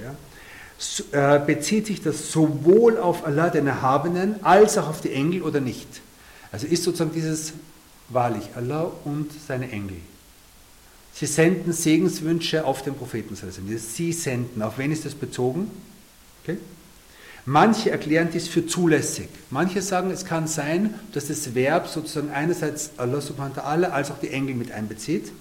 [1.12, 1.36] Ja?
[1.36, 5.60] Äh, bezieht sich das sowohl auf Allah, den Erhabenen, als auch auf die Engel oder
[5.60, 6.00] nicht?
[6.50, 7.52] Also ist sozusagen dieses
[8.08, 9.98] wahrlich Allah und seine Engel.
[11.12, 13.36] Sie senden Segenswünsche auf den Propheten.
[13.36, 14.62] Sie senden.
[14.62, 15.70] Auf wen ist das bezogen?
[16.42, 16.56] Okay.
[17.46, 19.29] Manche erklären dies für zulässig.
[19.50, 24.11] Manche sagen, es kann sein, dass das Verb sozusagen einerseits Allah subhanahu wa ta'ala als
[24.11, 25.33] auch die Engel mit einbezieht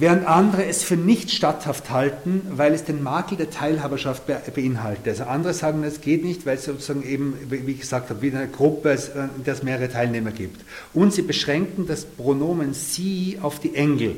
[0.00, 5.08] während andere es für nicht statthaft halten, weil es den Makel der Teilhaberschaft beinhaltet.
[5.08, 8.30] Also andere sagen, es geht nicht, weil es sozusagen eben, wie ich gesagt habe, wie
[8.30, 8.96] eine Gruppe,
[9.36, 10.60] in der es mehrere Teilnehmer gibt.
[10.94, 14.16] Und sie beschränken das Pronomen sie auf die Engel.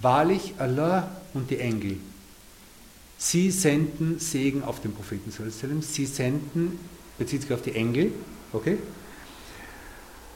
[0.00, 1.98] Wahrlich Allah und die Engel.
[3.24, 5.30] Sie senden Segen auf den Propheten.
[5.80, 6.78] Sie senden,
[7.18, 8.10] bezieht sich auf die Engel,
[8.52, 8.78] okay?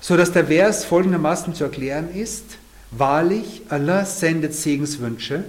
[0.00, 2.58] So dass der Vers folgendermaßen zu erklären ist,
[2.92, 5.44] Wahrlich, Allah sendet Segenswünsche.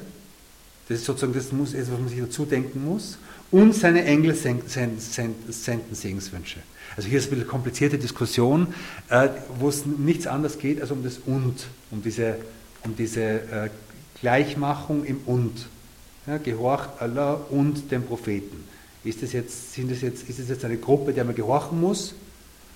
[0.89, 3.17] Das ist sozusagen das muss, was man sich dazu denken muss.
[3.51, 4.67] Und seine Engel senden,
[4.99, 6.59] senden Segenswünsche.
[6.95, 8.73] Also hier ist eine komplizierte Diskussion,
[9.09, 12.37] äh, wo es nichts anderes geht als um das Und, um diese,
[12.83, 13.69] um diese äh,
[14.19, 15.67] Gleichmachung im Und.
[16.27, 18.65] Ja, gehorcht Allah und dem Propheten.
[19.05, 22.13] Ist das jetzt, sind das jetzt, ist das jetzt eine Gruppe, der man gehorchen muss?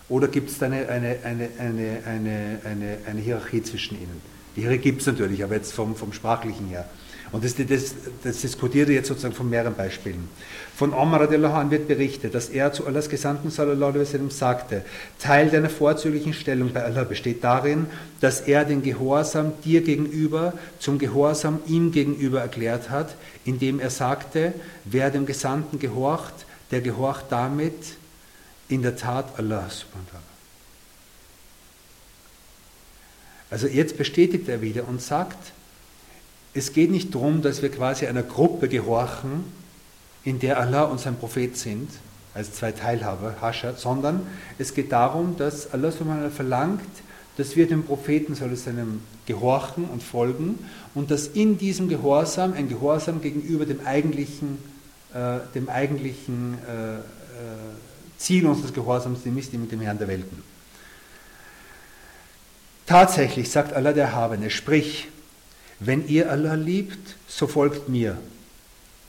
[0.08, 4.22] Oder gibt es da eine, eine, eine, eine, eine, eine, eine Hierarchie zwischen ihnen?
[4.56, 6.88] Die Irre gibt es natürlich, aber jetzt vom, vom Sprachlichen her.
[7.32, 10.28] Und das, das, das diskutiert er jetzt sozusagen von mehreren Beispielen.
[10.76, 13.50] Von Omar an wird berichtet, dass er zu Allahs Gesandten
[14.30, 14.84] sagte,
[15.18, 17.86] Teil deiner vorzüglichen Stellung bei Allah besteht darin,
[18.20, 23.16] dass er den Gehorsam dir gegenüber zum Gehorsam ihm gegenüber erklärt hat,
[23.46, 27.76] indem er sagte, wer dem Gesandten gehorcht, der gehorcht damit
[28.68, 29.70] in der Tat Allah.
[33.50, 35.38] Also jetzt bestätigt er wieder und sagt,
[36.54, 39.44] es geht nicht darum, dass wir quasi einer Gruppe gehorchen,
[40.24, 41.90] in der Allah und sein Prophet sind,
[42.34, 44.22] als zwei Teilhaber, Hascher, sondern
[44.58, 45.92] es geht darum, dass Allah
[46.30, 46.82] verlangt,
[47.38, 50.60] dass wir dem Propheten seinem gehorchen und folgen
[50.94, 54.58] und dass in diesem Gehorsam ein Gehorsam gegenüber dem eigentlichen,
[55.14, 57.02] äh, dem eigentlichen äh, äh,
[58.18, 60.44] Ziel unseres Gehorsams, dem die mit dem Herrn der Welten.
[62.86, 65.08] Tatsächlich sagt Allah der Erhabene, sprich,
[65.84, 68.16] wenn ihr Allah liebt, so folgt mir.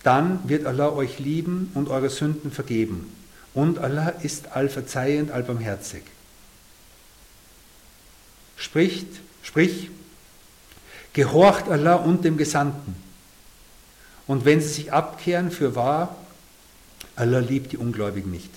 [0.02, 3.12] Dann wird Allah euch lieben und eure Sünden vergeben.
[3.52, 6.02] Und Allah ist allverzeihend, allbarmherzig.
[8.56, 9.06] Spricht,
[9.42, 9.90] sprich,
[11.12, 12.96] gehorcht Allah und dem Gesandten.
[14.26, 16.16] Und wenn sie sich abkehren, für wahr,
[17.16, 18.50] Allah liebt die Ungläubigen nicht.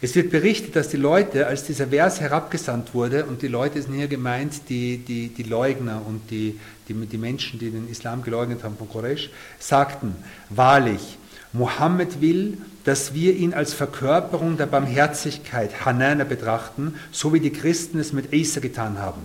[0.00, 3.94] Es wird berichtet, dass die Leute, als dieser Vers herabgesandt wurde, und die Leute sind
[3.94, 6.58] hier gemeint, die, die, die Leugner und die,
[6.88, 10.14] die, die Menschen, die den Islam geleugnet haben von Quraysh, sagten,
[10.50, 11.18] wahrlich,
[11.52, 17.98] Mohammed will, dass wir ihn als Verkörperung der Barmherzigkeit, Hanana, betrachten, so wie die Christen
[17.98, 19.22] es mit Isa getan haben.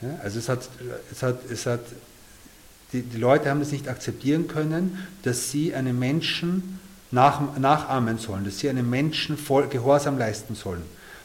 [0.00, 0.68] Ja, also es hat,
[1.10, 1.80] es hat, es hat
[2.92, 6.78] die, die Leute haben es nicht akzeptieren können, dass sie einen Menschen
[7.10, 10.82] nach, nachahmen sollen, dass sie einem Menschen voll Gehorsam leisten sollen,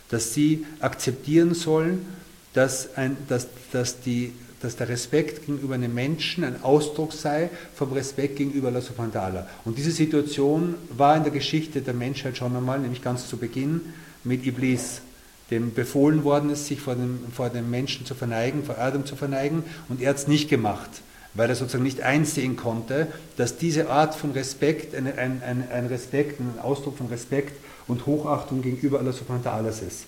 [0.10, 2.06] dass sie akzeptieren sollen,
[2.54, 7.94] dass, ein, dass, dass, die, dass der Respekt gegenüber einem Menschen ein Ausdruck sei vom
[7.94, 9.46] Respekt gegenüber Allah subhanahu wa ta'ala.
[9.66, 13.82] Und diese Situation war in der Geschichte der Menschheit schon einmal, nämlich ganz zu Beginn
[14.24, 15.02] mit Iblis,
[15.50, 19.16] dem befohlen worden ist, sich vor dem, vor dem Menschen zu verneigen, vor Adam zu
[19.16, 20.90] verneigen, und er hat es nicht gemacht
[21.34, 25.86] weil er sozusagen nicht einsehen konnte, dass diese Art von Respekt ein, ein, ein, ein
[25.88, 27.54] Respekt, ein Ausdruck von Respekt
[27.88, 30.06] und Hochachtung gegenüber Allah subhanahu wa ta'ala ist.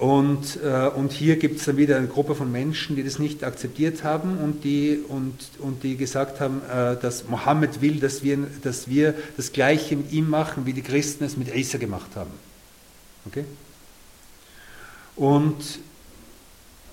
[0.00, 3.44] Und, äh, und hier gibt es dann wieder eine Gruppe von Menschen, die das nicht
[3.44, 8.38] akzeptiert haben und die, und, und die gesagt haben, äh, dass Mohammed will, dass wir,
[8.62, 12.30] dass wir das Gleiche mit ihm machen, wie die Christen es mit Isa gemacht haben.
[13.26, 13.44] Okay?
[15.16, 15.80] Und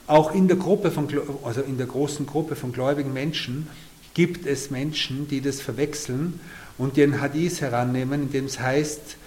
[0.07, 1.07] auch in der Gruppe von,
[1.43, 3.67] also in der großen Gruppe von gläubigen Menschen
[4.13, 6.39] gibt es Menschen, die das verwechseln
[6.77, 9.17] und einen Hadith herannehmen, in dem es heißt,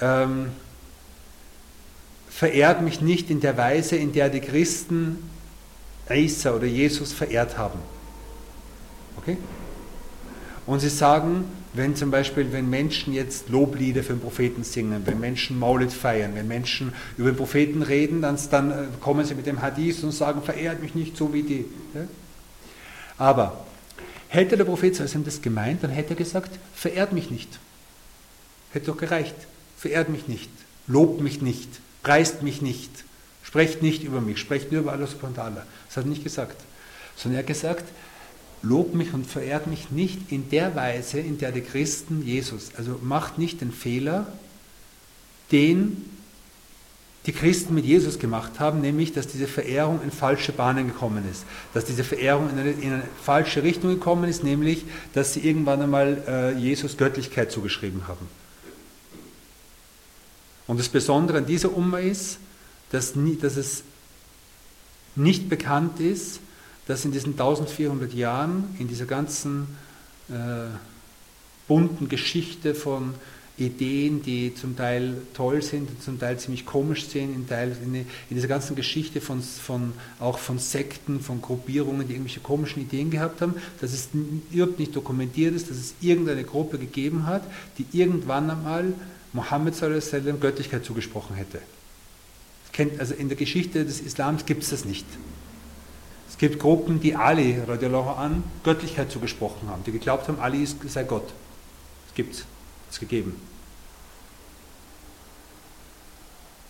[0.00, 0.46] ähm,
[2.28, 5.30] verehrt mich nicht in der Weise, in der die Christen
[6.08, 7.78] Isa oder Jesus verehrt haben.
[9.18, 9.36] Okay?
[10.66, 15.20] Und sie sagen, wenn zum Beispiel, wenn Menschen jetzt Loblieder für den Propheten singen, wenn
[15.20, 19.46] Menschen Maulid feiern, wenn Menschen über den Propheten reden, dann, dann äh, kommen sie mit
[19.46, 21.64] dem Hadith und sagen, verehrt mich nicht so wie die.
[21.94, 22.00] Ja?
[23.18, 23.64] Aber
[24.28, 27.58] hätte der Prophet das gemeint, dann hätte er gesagt, verehrt mich nicht.
[28.72, 29.36] Hätte doch gereicht.
[29.80, 30.50] Verehrt mich nicht,
[30.88, 31.66] lobt mich nicht,
[32.02, 32.90] preist mich nicht,
[33.42, 35.62] sprecht nicht über mich, sprecht nur über Allah subhanahu wa.
[35.86, 36.60] Das hat er nicht gesagt.
[37.16, 37.84] Sondern er hat gesagt,
[38.62, 42.98] lobt mich und verehrt mich nicht in der Weise, in der die Christen Jesus, also
[43.02, 44.26] macht nicht den Fehler,
[45.50, 46.04] den
[47.26, 51.44] die Christen mit Jesus gemacht haben, nämlich dass diese Verehrung in falsche Bahnen gekommen ist,
[51.74, 55.82] dass diese Verehrung in eine, in eine falsche Richtung gekommen ist, nämlich dass sie irgendwann
[55.82, 58.26] einmal äh, Jesus Göttlichkeit zugeschrieben haben.
[60.66, 62.38] Und das Besondere an dieser Umma ist,
[62.90, 63.82] dass, nie, dass es
[65.14, 66.40] nicht bekannt ist,
[66.90, 69.68] dass in diesen 1400 Jahren, in dieser ganzen
[70.28, 70.66] äh,
[71.68, 73.14] bunten Geschichte von
[73.58, 78.06] Ideen, die zum Teil toll sind, zum Teil ziemlich komisch sind, in, Teil, in, in
[78.30, 83.40] dieser ganzen Geschichte von, von, auch von Sekten, von Gruppierungen, die irgendwelche komischen Ideen gehabt
[83.40, 84.08] haben, dass es
[84.50, 87.42] überhaupt nicht dokumentiert ist, dass es irgendeine Gruppe gegeben hat,
[87.78, 88.94] die irgendwann einmal
[89.32, 89.78] Mohammed
[90.40, 91.60] Göttlichkeit zugesprochen hätte.
[92.98, 95.06] Also in der Geschichte des Islams gibt es das nicht.
[96.40, 97.60] Es gibt Gruppen, die Ali
[98.16, 101.28] an Göttlichkeit zugesprochen haben, die geglaubt haben, Ali sei Gott.
[102.06, 102.46] Das gibt es,
[102.90, 103.38] es gegeben.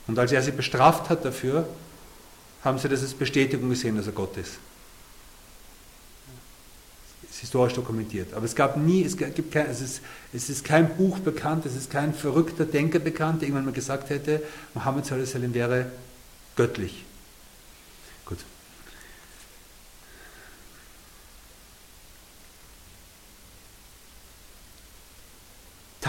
[0.08, 1.68] Und als er sie bestraft hat dafür,
[2.64, 4.58] haben sie das als Bestätigung gesehen, dass er Gott ist.
[7.22, 8.34] Es ist historisch dokumentiert.
[8.34, 10.00] Aber es gab nie, es, gibt kein, es, ist,
[10.32, 14.10] es ist kein Buch bekannt, es ist kein verrückter Denker bekannt, der irgendwann mal gesagt
[14.10, 14.42] hätte,
[14.74, 15.08] Mohammed
[15.54, 15.92] wäre
[16.56, 17.04] göttlich.
[18.26, 18.38] Gut.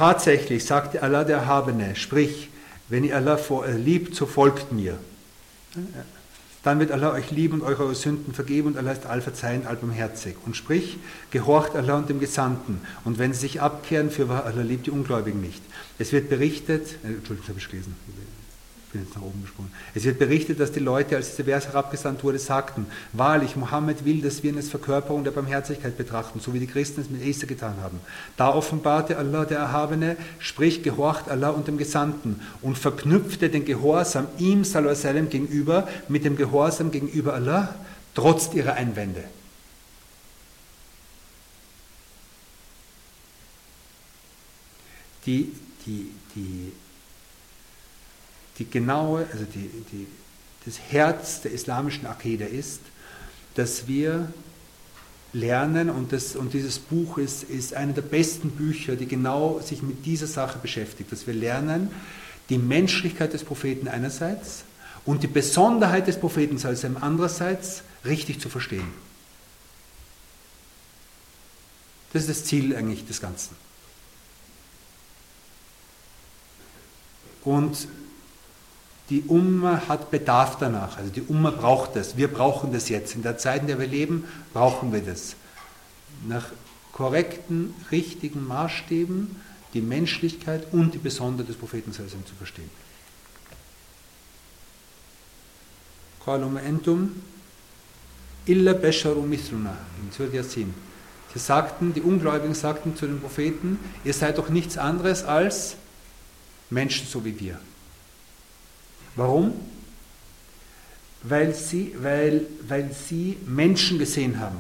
[0.02, 2.50] Tatsächlich sagte Allah der Erhabene, sprich,
[2.90, 3.38] wenn ihr Allah
[3.68, 4.98] äh, liebt, so folgt mir.
[6.64, 10.38] Dann wird Allah euch lieben und eure Sünden vergeben und Allah ist allverzeihend, allbarmherzig.
[10.44, 10.98] Und sprich,
[11.30, 12.82] gehorcht Allah und dem Gesandten.
[13.06, 15.62] Und wenn sie sich abkehren, für Allah liebt die Ungläubigen nicht.
[16.00, 17.96] Es wird berichtet, äh, Entschuldigung, das habe ich gelesen
[18.92, 19.72] bin jetzt nach oben gesprungen.
[19.94, 24.22] Es wird berichtet, dass die Leute, als dieser Vers herabgesandt wurde, sagten, wahrlich, Mohammed will,
[24.22, 27.48] dass wir ihn als Verkörperung der Barmherzigkeit betrachten, so wie die Christen es mit Esther
[27.48, 28.00] getan haben.
[28.38, 34.28] Da offenbarte Allah, der Erhabene, sprich, gehorcht Allah und dem Gesandten und verknüpfte den Gehorsam
[34.38, 37.76] ihm, sallam, gegenüber mit dem Gehorsam gegenüber Allah,
[38.14, 39.24] trotz ihrer Einwände.
[45.26, 45.52] Die,
[45.86, 46.74] die, die
[48.62, 50.08] die genaue, also die, die,
[50.66, 52.82] das Herz der islamischen Akide ist,
[53.56, 54.32] dass wir
[55.34, 59.82] lernen, und, das, und dieses Buch ist, ist eine der besten Bücher, die genau sich
[59.82, 61.90] mit dieser Sache beschäftigt, dass wir lernen,
[62.50, 64.64] die Menschlichkeit des Propheten einerseits
[65.06, 66.60] und die Besonderheit des Propheten
[67.02, 68.88] andererseits richtig zu verstehen.
[72.14, 73.56] Das ist das Ziel eigentlich des Ganzen.
[77.44, 77.88] Und
[79.12, 80.98] die Umma hat Bedarf danach.
[80.98, 82.16] Also die Umma braucht das.
[82.16, 83.14] Wir brauchen das jetzt.
[83.14, 85.36] In der Zeit, in der wir leben, brauchen wir das.
[86.28, 86.46] Nach
[86.94, 89.36] korrekten, richtigen Maßstäben
[89.74, 92.04] die Menschlichkeit und die Besonderheit des Propheten zu
[92.38, 92.70] verstehen.
[98.46, 100.74] illa basharum mithluna in Yasin.
[101.34, 105.76] Sie sagten, die Ungläubigen sagten zu den Propheten, ihr seid doch nichts anderes als
[106.70, 107.60] Menschen so wie wir.
[109.16, 109.54] Warum?
[111.24, 114.58] Weil sie, weil, weil sie Menschen gesehen haben.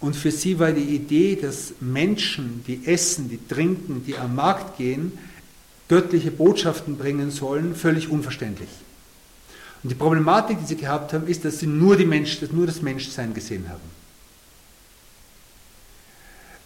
[0.00, 4.76] Und für sie war die Idee, dass Menschen, die essen, die trinken, die am Markt
[4.76, 5.18] gehen,
[5.88, 8.68] göttliche Botschaften bringen sollen, völlig unverständlich.
[9.82, 12.82] Und die Problematik, die sie gehabt haben, ist, dass sie nur, die Mensch, nur das
[12.82, 14.03] Menschsein gesehen haben.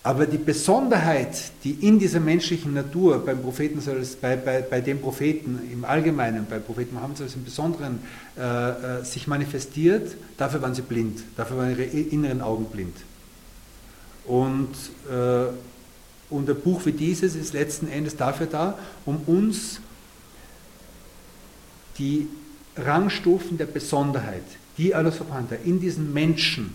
[0.09, 3.79] Aber die Besonderheit, die in dieser menschlichen Natur beim Propheten,
[4.23, 7.99] bei, bei, bei dem Propheten im Allgemeinen, bei Propheten Mohammed im Besonderen
[8.39, 12.97] äh, äh, sich manifestiert, dafür waren sie blind, dafür waren ihre inneren Augen blind.
[14.25, 14.71] Und,
[15.11, 15.53] äh,
[16.31, 19.79] und ein Buch wie dieses ist letzten Endes dafür da, um uns
[21.99, 22.29] die
[22.79, 24.45] Rangstufen der Besonderheit,
[24.79, 26.73] die Allah subhanahu in diesem Menschen,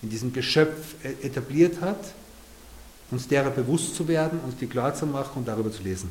[0.00, 1.98] in diesem Geschöpf e-, etabliert hat,
[3.12, 6.10] uns derer bewusst zu werden, uns die klar zu machen und darüber zu lesen.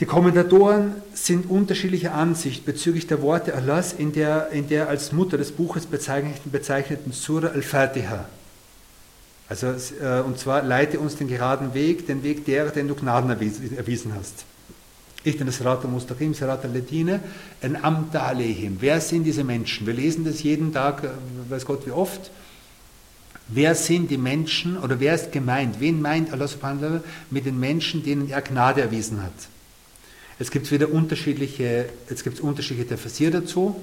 [0.00, 5.38] Die Kommentatoren sind unterschiedlicher Ansicht bezüglich der Worte Allahs in der, in der als Mutter
[5.38, 8.24] des Buches bezeichneten, bezeichneten Surah Al-Fatiha.
[9.48, 13.30] Also, äh, und zwar leite uns den geraden Weg, den Weg derer, den du Gnaden
[13.30, 14.44] erwiesen hast.
[15.24, 17.20] Ich bin das al-Mustaqim, Sarat al-Ladine,
[17.60, 18.78] en amta alehim.
[18.80, 19.86] Wer sind diese Menschen?
[19.86, 21.10] Wir lesen das jeden Tag, äh,
[21.48, 22.30] weiß Gott wie oft.
[23.48, 25.80] Wer sind die Menschen oder wer ist gemeint?
[25.80, 29.32] Wen meint Allah subhanahu wa mit den Menschen, denen er Gnade erwiesen hat?
[30.38, 33.76] Es gibt wieder unterschiedliche, es gibt unterschiedliche Tafsir dazu.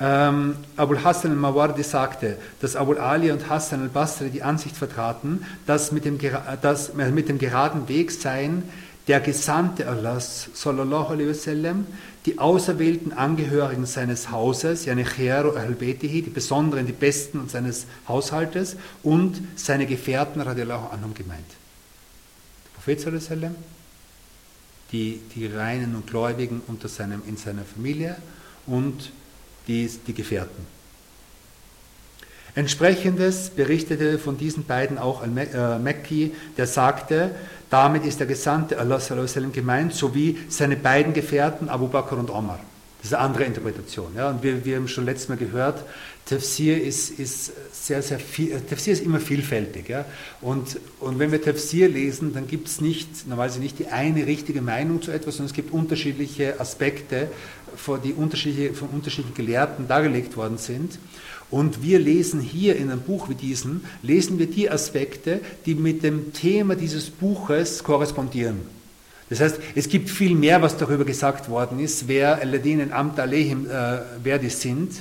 [0.00, 5.92] Ähm, Abul Hassan al-Mawardi sagte, dass Abul Ali und Hassan al-Basri die Ansicht vertraten, dass
[5.92, 6.18] mit dem,
[6.62, 8.62] dass mit dem geraden Weg seien
[9.10, 11.84] der Gesandte Allahs, sallallahu alaihi wasallam,
[12.26, 19.42] die auserwählten Angehörigen seines Hauses, yani Khairu al-Betihi, die Besonderen, die Besten seines Haushaltes und
[19.56, 21.40] seine Gefährten, radiallahu anhum, gemeint.
[22.66, 23.54] Der Prophet sallallahu alaihi
[24.92, 28.16] die, die Reinen und Gläubigen unter seinem, in seiner Familie
[28.66, 29.10] und
[29.66, 30.64] die, die Gefährten.
[32.54, 37.30] Entsprechendes berichtete von diesen beiden auch Al-Mekki, äh, der sagte,
[37.70, 39.00] damit ist der Gesandte Allah
[39.52, 42.58] gemeint, sowie seine beiden Gefährten Abu Bakr und Omar.
[43.00, 44.08] Das ist eine andere Interpretation.
[44.14, 44.28] Ja.
[44.28, 45.84] Und wir, wir haben schon letztes Mal gehört,
[46.26, 49.88] Tafsir ist, ist sehr, sehr viel, äh, Tafsir ist immer vielfältig.
[49.88, 50.04] Ja?
[50.42, 54.60] Und, und wenn wir Tafsir lesen, dann gibt es nicht, normalerweise nicht die eine richtige
[54.60, 57.28] Meinung zu etwas, sondern es gibt unterschiedliche Aspekte,
[58.04, 60.98] die unterschiedliche, von unterschiedlichen Gelehrten dargelegt worden sind.
[61.50, 66.02] Und wir lesen hier in einem Buch wie diesem, lesen wir die Aspekte, die mit
[66.02, 68.58] dem Thema dieses Buches korrespondieren.
[69.30, 73.66] Das heißt, es gibt viel mehr, was darüber gesagt worden ist, wer Aladin Amt Alehim,
[73.66, 74.92] äh, wer die sind.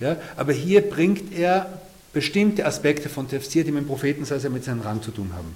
[0.00, 0.16] Ja?
[0.36, 1.80] Aber hier bringt er
[2.12, 5.54] bestimmte Aspekte von Tafsir, die mit dem Propheten mit seinem Rang zu tun haben.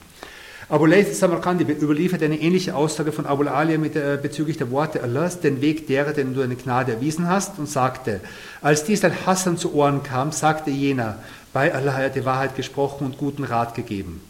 [0.70, 5.02] Abu Layth Samarkandi überliefert eine ähnliche Aussage von Abu Alia mit, äh, bezüglich der Worte
[5.02, 8.20] Allahs, den Weg derer, den du eine Gnade erwiesen hast, und sagte,
[8.62, 11.18] als dies al Hassan zu Ohren kam, sagte jener,
[11.52, 14.20] bei Allah hat die Wahrheit gesprochen und guten Rat gegeben.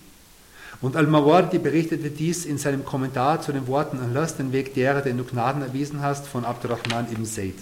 [0.81, 5.19] Und Al-Mawardi berichtete dies in seinem Kommentar zu den Worten Allahs, den Weg derer, den
[5.19, 7.57] du Gnaden erwiesen hast, von Abdurrahman ibn Zayd.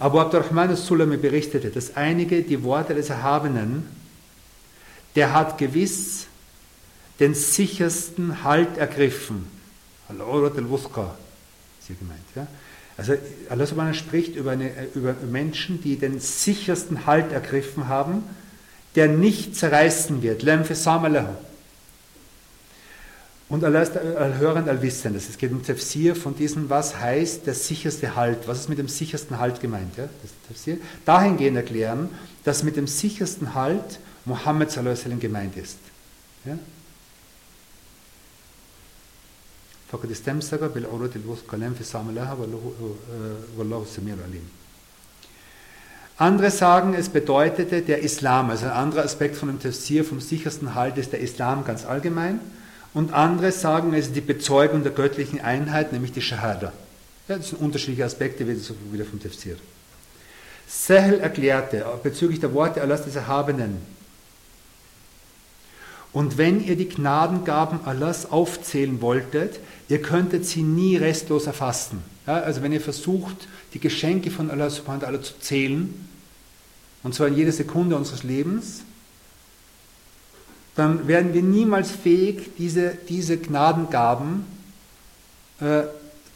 [0.00, 3.86] Abu Abdurrahman al-Sulami berichtete, dass einige die Worte des Erhabenen,
[5.14, 6.26] der hat gewiss
[7.20, 9.46] den sichersten Halt ergriffen.
[10.08, 11.16] Al-Urat al-Wuthqa,
[11.80, 12.24] ist hier gemeint.
[12.34, 12.46] Ja?
[12.96, 13.14] Also
[13.48, 18.22] Allah subhanahu spricht über, eine, über Menschen, die den sichersten Halt ergriffen haben,
[18.94, 20.44] der nicht zerreißen wird.
[23.48, 25.16] Und Allah ist allhörend, allwissend.
[25.16, 28.48] Es geht um Tafsir von diesem, was heißt der sicherste Halt.
[28.48, 29.96] Was ist mit dem sichersten Halt gemeint?
[29.96, 30.08] Ja?
[30.22, 30.78] Das Tafsir.
[31.04, 32.08] Dahingehend erklären,
[32.44, 34.72] dass mit dem sichersten Halt Muhammad
[35.20, 35.78] gemeint ist.
[36.44, 36.58] Ja?
[46.16, 48.50] Andere sagen, es bedeutete der Islam.
[48.50, 52.38] Also ein anderer Aspekt von dem Tafsir vom sichersten Halt ist der Islam ganz allgemein.
[52.92, 56.72] Und andere sagen, es ist die Bezeugung der göttlichen Einheit, nämlich die Shahada.
[57.26, 59.56] Ja, das sind unterschiedliche Aspekte, wieder vom Tafsir.
[60.68, 63.78] Sahel erklärte bezüglich der Worte Allahs des Erhabenen,
[66.14, 69.58] und wenn ihr die Gnadengaben Allahs aufzählen wolltet,
[69.88, 72.02] ihr könntet sie nie restlos erfassen.
[72.26, 76.08] Ja, also wenn ihr versucht, die Geschenke von Allah subhanahu wa ta'ala zu zählen,
[77.02, 78.82] und zwar in jeder Sekunde unseres Lebens,
[80.76, 84.46] dann werden wir niemals fähig, diese, diese Gnadengaben
[85.60, 85.82] äh,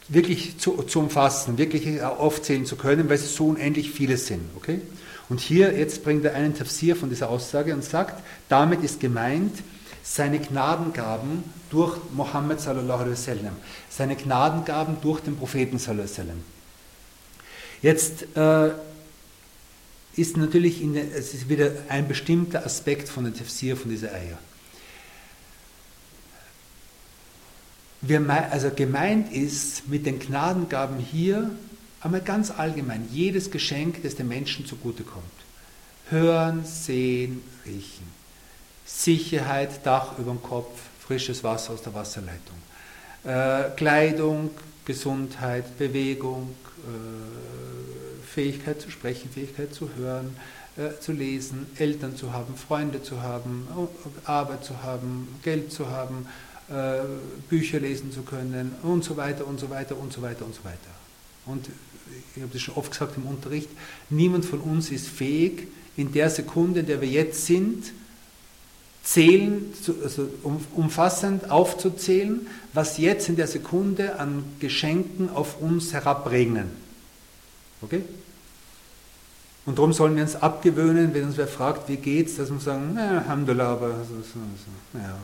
[0.09, 4.41] wirklich zu, zu umfassen, wirklich aufzählen zu können, weil sie so unendlich viele sind.
[4.57, 4.81] Okay?
[5.29, 9.53] Und hier jetzt bringt er einen Tafsir von dieser Aussage und sagt, damit ist gemeint,
[10.03, 13.55] seine Gnadengaben durch Mohammed sallallahu alaihi wasallam,
[13.89, 16.43] seine Gnadengaben durch den Propheten sallallahu alaihi wasallam.
[17.81, 18.71] Jetzt äh,
[20.19, 24.39] ist natürlich in es ist wieder ein bestimmter Aspekt von der Tafsir von dieser Eier.
[28.01, 31.51] Wir, also gemeint ist mit den Gnadengaben hier
[32.01, 35.25] einmal ganz allgemein jedes Geschenk, das dem Menschen zugutekommt.
[36.09, 38.07] Hören, sehen, riechen.
[38.85, 42.57] Sicherheit, Dach über dem Kopf, frisches Wasser aus der Wasserleitung.
[43.23, 44.51] Äh, Kleidung,
[44.85, 50.35] Gesundheit, Bewegung, äh, Fähigkeit zu sprechen, Fähigkeit zu hören,
[50.77, 53.67] äh, zu lesen, Eltern zu haben, Freunde zu haben,
[54.23, 56.25] Arbeit zu haben, Geld zu haben,
[56.69, 57.01] äh,
[57.49, 60.63] Bücher lesen zu können und so weiter und so weiter und so weiter und so
[60.63, 60.77] weiter.
[61.45, 61.67] Und
[62.35, 63.69] ich habe das schon oft gesagt im Unterricht,
[64.09, 67.91] niemand von uns ist fähig, in der Sekunde, in der wir jetzt sind,
[69.03, 70.29] zählen, also
[70.75, 76.69] umfassend aufzuzählen, was jetzt in der Sekunde an Geschenken auf uns herabregnen.
[77.81, 78.03] Okay?
[79.65, 82.95] Und darum sollen wir uns abgewöhnen, wenn uns wer fragt, wie geht's, dass wir sagen,
[82.95, 85.17] ja, Alhamdulillah, aber so, so, so, ja.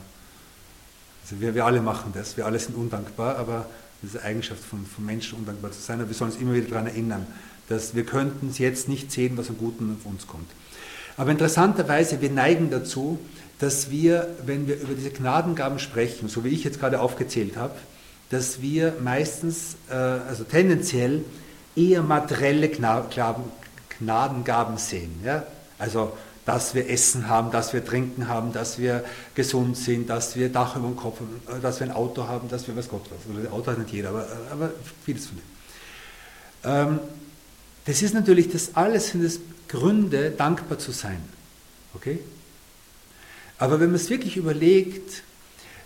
[1.23, 3.65] Also wir, wir alle machen das, wir alle sind undankbar, aber
[4.13, 5.99] eine Eigenschaft von, von Menschen, undankbar zu sein.
[5.99, 7.27] Aber wir sollen uns immer wieder daran erinnern,
[7.69, 10.49] dass wir könnten es jetzt nicht sehen, was an Guten auf uns kommt.
[11.17, 13.19] Aber interessanterweise, wir neigen dazu,
[13.59, 17.73] dass wir, wenn wir über diese Gnadengaben sprechen, so wie ich jetzt gerade aufgezählt habe,
[18.29, 21.23] dass wir meistens, äh, also tendenziell,
[21.75, 23.43] eher materielle Gnadengaben
[24.77, 25.11] sehen.
[25.23, 25.45] Ja?
[25.77, 30.49] Also, dass wir Essen haben, dass wir Trinken haben, dass wir gesund sind, dass wir
[30.49, 33.51] Dach über dem Kopf haben, dass wir ein Auto haben, dass wir was Gott was.
[33.51, 34.71] Auto hat nicht jeder, aber, aber
[35.03, 36.71] vieles von dem.
[36.71, 36.99] Ähm,
[37.85, 41.21] das ist natürlich, das alles sind es Gründe, dankbar zu sein.
[41.95, 42.19] Okay?
[43.57, 45.23] Aber wenn man es wirklich überlegt,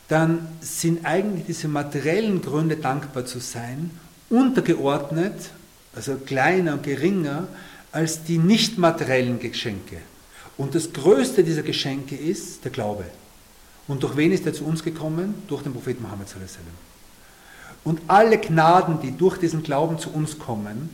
[0.07, 3.91] dann sind eigentlich diese materiellen Gründe, dankbar zu sein,
[4.29, 5.51] untergeordnet,
[5.95, 7.47] also kleiner und geringer,
[7.91, 9.97] als die nicht materiellen Geschenke.
[10.59, 13.05] Und das größte dieser Geschenke ist der Glaube.
[13.87, 15.35] Und durch wen ist er zu uns gekommen?
[15.47, 16.27] Durch den Propheten Mohammed.
[17.85, 20.89] Und alle Gnaden, die durch diesen Glauben zu uns kommen,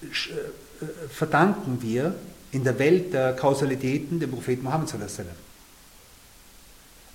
[0.00, 2.14] äh, verdanken wir
[2.52, 4.94] in der Welt der Kausalitäten dem Propheten Mohammed.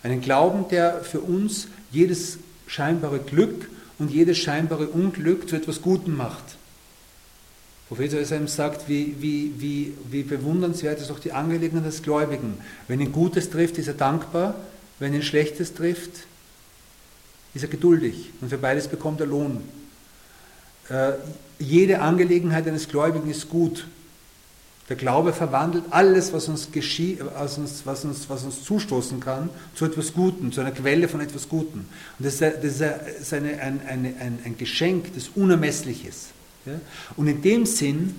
[0.04, 2.38] Einen Glauben, der für uns jedes
[2.68, 6.55] scheinbare Glück und jedes scheinbare Unglück zu etwas Gutem macht.
[7.88, 12.58] Prophet Sallallahu sagt, wie, wie, wie, wie bewundernswert ist auch die Angelegenheit des Gläubigen.
[12.88, 14.56] Wenn ihn Gutes trifft, ist er dankbar,
[15.00, 16.26] wenn ihn Schlechtes trifft,
[17.54, 19.62] ist er geduldig und für beides bekommt er Lohn.
[20.90, 21.14] Äh,
[21.60, 23.88] jede Angelegenheit eines Gläubigen ist gut.
[24.90, 29.50] Der Glaube verwandelt alles, was uns geschieht, was uns, was uns, was uns zustoßen kann,
[29.74, 31.88] zu etwas Guten, zu einer Quelle von etwas Guten.
[32.20, 36.06] Und das ist, das ist eine, ein, eine, ein, ein Geschenk, das unermesslich
[36.66, 36.82] ist.
[37.18, 38.16] Und in dem Sinn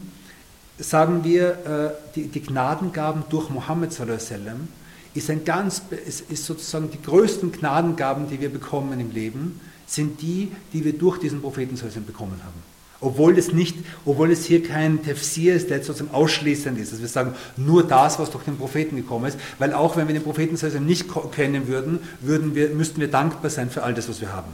[0.79, 4.69] sagen wir, äh, die, die Gnadengaben durch Mohammed sallam,
[5.15, 10.21] ist, ein ganz, ist, ist sozusagen die größten Gnadengaben, die wir bekommen im Leben, sind
[10.21, 11.77] die, die wir durch diesen Propheten
[12.07, 12.77] bekommen haben.
[13.01, 16.93] Obwohl es, nicht, obwohl es hier kein Tefsir ist, der sozusagen ausschließend ist.
[16.93, 19.39] dass wir sagen, nur das, was durch den Propheten gekommen ist.
[19.59, 23.71] Weil auch wenn wir den Propheten nicht kennen würden, würden wir, müssten wir dankbar sein
[23.71, 24.51] für all das, was wir haben.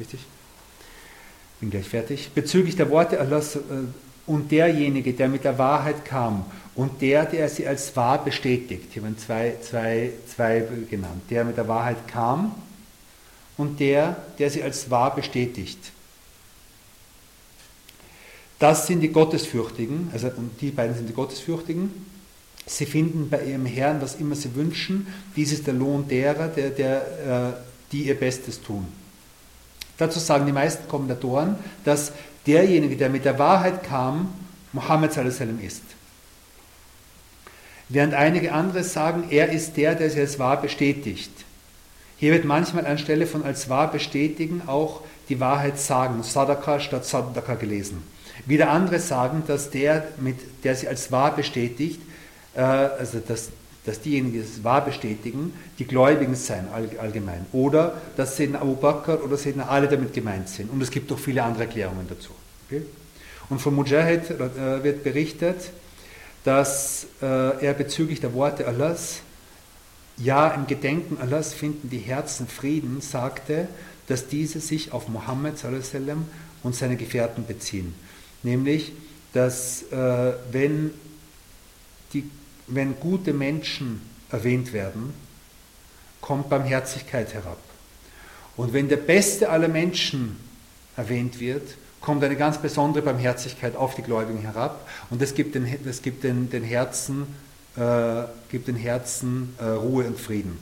[0.00, 0.20] Richtig?
[1.62, 3.60] Bin gleich fertig, bezüglich der Worte Allahs äh,
[4.26, 6.44] und derjenige, der mit der Wahrheit kam
[6.74, 8.88] und der, der sie als wahr bestätigt.
[8.92, 11.22] Hier werden zwei, zwei, zwei genannt.
[11.30, 12.52] Der mit der Wahrheit kam
[13.56, 15.78] und der, der sie als wahr bestätigt.
[18.58, 21.90] Das sind die Gottesfürchtigen, also die beiden sind die Gottesfürchtigen.
[22.66, 25.06] Sie finden bei ihrem Herrn, was immer sie wünschen.
[25.36, 29.01] Dies ist der Lohn derer, der, der, äh, die ihr Bestes tun.
[30.02, 32.10] Dazu sagen die meisten Kommentatoren, dass
[32.44, 34.34] derjenige, der mit der Wahrheit kam,
[34.72, 35.84] Mohammed ist.
[37.88, 41.30] Während einige andere sagen, er ist der, der sie als wahr bestätigt.
[42.16, 47.54] Hier wird manchmal anstelle von als wahr bestätigen auch die Wahrheit sagen, Sadaka statt Sadaka
[47.54, 48.02] gelesen.
[48.44, 52.00] Wieder andere sagen, dass der, mit, der sie als wahr bestätigt,
[52.56, 53.50] äh, also dass
[53.84, 56.68] dass diejenigen, die es wahr bestätigen, die Gläubigen sein
[57.00, 57.46] allgemein.
[57.52, 60.70] Oder dass Sedna Abu Bakr oder Sedna alle damit gemeint sind.
[60.70, 62.30] Und es gibt auch viele andere Erklärungen dazu.
[62.66, 62.82] Okay?
[63.50, 65.70] Und von Mujahid äh, wird berichtet,
[66.44, 69.20] dass äh, er bezüglich der Worte Allahs,
[70.16, 73.66] ja, im Gedenken Allahs finden die Herzen Frieden, sagte,
[74.06, 75.54] dass diese sich auf Mohammed
[76.62, 77.94] und seine Gefährten beziehen.
[78.42, 78.92] Nämlich,
[79.32, 80.92] dass äh, wenn
[82.12, 82.28] die
[82.66, 84.00] wenn gute Menschen
[84.30, 85.12] erwähnt werden,
[86.20, 87.58] kommt Barmherzigkeit herab.
[88.56, 90.38] Und wenn der Beste aller Menschen
[90.96, 95.78] erwähnt wird, kommt eine ganz besondere Barmherzigkeit auf die Gläubigen herab und das gibt den,
[95.84, 97.26] das gibt den, den Herzen,
[97.76, 100.58] äh, gibt den Herzen äh, Ruhe und Frieden.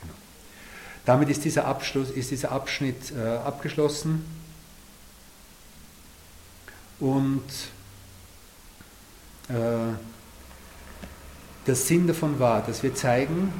[0.00, 0.14] Genau.
[1.04, 4.24] Damit ist dieser, Abschluss, ist dieser Abschnitt äh, abgeschlossen
[6.98, 7.44] und
[9.50, 9.94] äh,
[11.66, 13.52] der Sinn davon war, dass wir zeigen,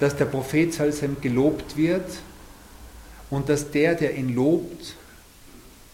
[0.00, 2.10] dass der Prophet Salzheim gelobt wird
[3.30, 4.96] und dass der, der ihn lobt,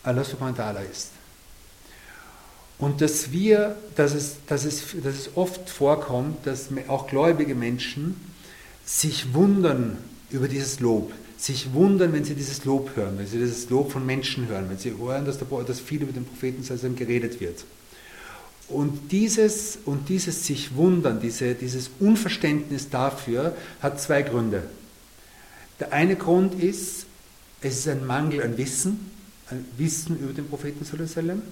[0.03, 1.11] Allah subhanahu wa ta'ala ist.
[2.79, 8.21] Und dass wir, dass es, dass, es, dass es oft vorkommt, dass auch gläubige Menschen
[8.85, 9.99] sich wundern
[10.31, 11.13] über dieses Lob.
[11.43, 14.79] sich wundern, wenn sie dieses Lob hören, wenn sie dieses Lob von Menschen hören, wenn
[14.79, 16.65] sie hören, dass, der, dass viel über den Propheten
[16.97, 17.65] geredet wird.
[18.73, 24.63] Und dieses, und dieses sich wundern, diese, dieses Unverständnis dafür hat zwei Gründe.
[25.79, 27.07] Der eine Grund ist,
[27.61, 29.11] es ist ein Mangel an Wissen,
[29.51, 31.43] ein Wissen über den Propheten sallam.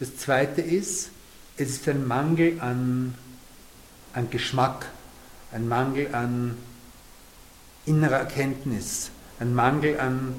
[0.00, 1.10] Das zweite ist,
[1.56, 3.14] es ist ein Mangel an,
[4.14, 4.86] an Geschmack,
[5.52, 6.56] ein Mangel an
[7.86, 10.34] innerer Erkenntnis, ein Mangel an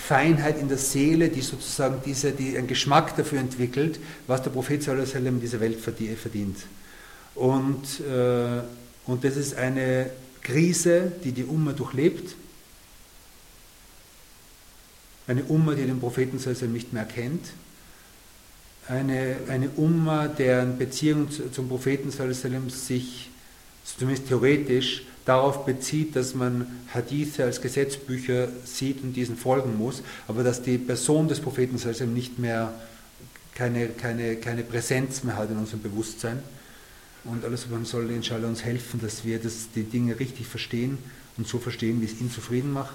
[0.00, 4.82] Feinheit in der Seele, die sozusagen diese, die einen Geschmack dafür entwickelt, was der Prophet
[5.36, 6.58] in dieser Welt verdient.
[7.34, 8.62] Und, äh,
[9.06, 10.10] und das ist eine
[10.42, 12.34] Krise, die die Umma durchlebt.
[15.26, 16.38] Eine Umma, die den Propheten
[16.72, 17.46] nicht mehr kennt.
[18.88, 22.10] Eine, eine Umma, deren Beziehung zum Propheten
[22.70, 23.30] sich
[23.98, 30.42] zumindest theoretisch darauf bezieht, dass man Hadithe als Gesetzbücher sieht und diesen folgen muss, aber
[30.42, 31.76] dass die Person des Propheten
[32.14, 32.74] nicht mehr
[33.54, 36.42] keine, keine, keine Präsenz mehr hat in unserem Bewusstsein.
[37.24, 40.98] Und alles soll inshallah uns helfen, dass wir das, die Dinge richtig verstehen
[41.36, 42.94] und so verstehen, wie es ihn zufrieden macht.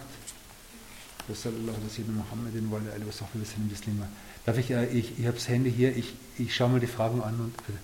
[4.46, 7.22] Darf ich, äh, ich, ich habe das Handy hier, ich, ich schaue mal die Fragen
[7.22, 7.80] an und bitte.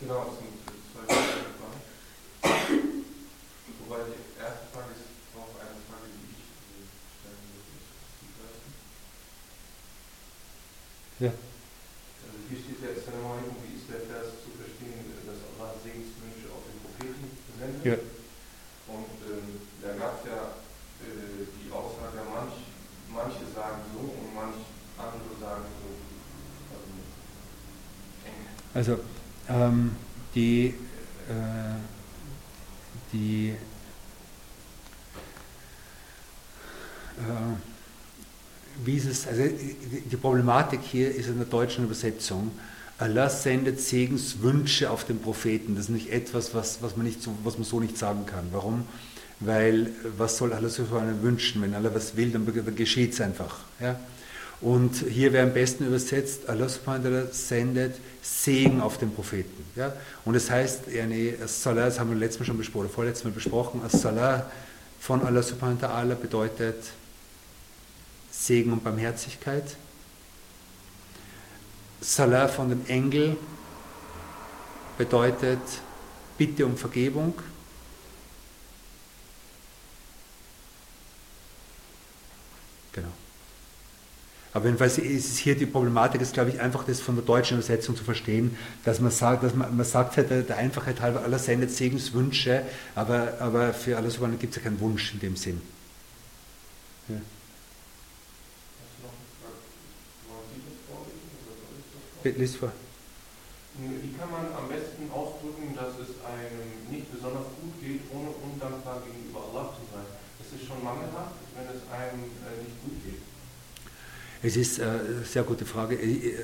[0.00, 1.80] Genau, es sind zwei Fragen.
[2.42, 6.42] Wobei die erste Frage ist auch eine Frage, die ich
[7.20, 7.74] stellen würde.
[11.20, 11.32] Ja.
[12.24, 12.90] Also hier steht ja
[13.40, 17.28] alaikum, wie ist der Vers zu verstehen, dass Allah Segenswünsche auf den Propheten
[17.58, 17.84] sendet?
[17.84, 17.96] Ja.
[18.88, 20.60] Und ähm, da gab es ja
[21.04, 22.72] äh, die Aussage, manch,
[23.08, 24.64] manche sagen so und manch
[24.98, 25.88] andere sagen so.
[28.74, 29.04] Also, also
[29.48, 29.96] ähm,
[30.34, 30.74] die,
[31.28, 31.80] äh,
[33.12, 33.54] die
[37.18, 37.22] äh,
[38.84, 42.52] wie ist es, also die Problematik hier ist in der deutschen Übersetzung,
[42.98, 45.74] Allah sendet Segenswünsche auf den Propheten.
[45.74, 48.48] Das ist nicht etwas, was, was, man, nicht so, was man so nicht sagen kann.
[48.52, 48.84] Warum?
[49.40, 50.84] Weil was soll Allah so
[51.22, 51.62] wünschen?
[51.62, 52.46] Wenn Allah was will, dann,
[52.76, 53.60] geschieht es einfach.
[53.80, 53.98] Ja?
[54.60, 56.68] Und hier wäre am besten übersetzt, Allah
[57.30, 59.64] sendet Segen auf den Propheten.
[59.74, 59.94] Ja?
[60.24, 63.82] Und das heißt, yani, Salah, das haben wir letztes Mal schon besprochen, vorletztes Mal besprochen,
[63.82, 64.50] As-Salah
[65.00, 66.76] von Allah subhanahu wa bedeutet
[68.30, 69.76] Segen und Barmherzigkeit.
[72.02, 73.36] Salah von dem Engel
[74.98, 75.60] bedeutet
[76.36, 77.34] Bitte um Vergebung.
[82.92, 83.12] Genau.
[84.52, 87.94] Aber jedenfalls ist hier die Problematik, ist glaube ich einfach das von der deutschen Übersetzung
[87.94, 91.70] zu verstehen, dass man sagt, dass man, man sagt halt der, Einfachheit halber, Allah sendet
[91.70, 92.62] Segenswünsche,
[92.96, 95.60] aber, aber für alles gibt es ja keinen Wunsch in dem Sinn.
[97.08, 97.20] Ja.
[102.22, 102.72] Lies vor.
[103.80, 109.00] Wie kann man am besten ausdrücken, dass es einem nicht besonders gut geht, ohne undankbar
[109.06, 110.04] gegenüber Allah zu sein?
[110.42, 113.22] Es ist schon mangelhaft, wenn es einem äh, nicht gut geht.
[114.42, 115.96] Es ist äh, eine sehr gute Frage.
[115.96, 116.38] Ich, äh, also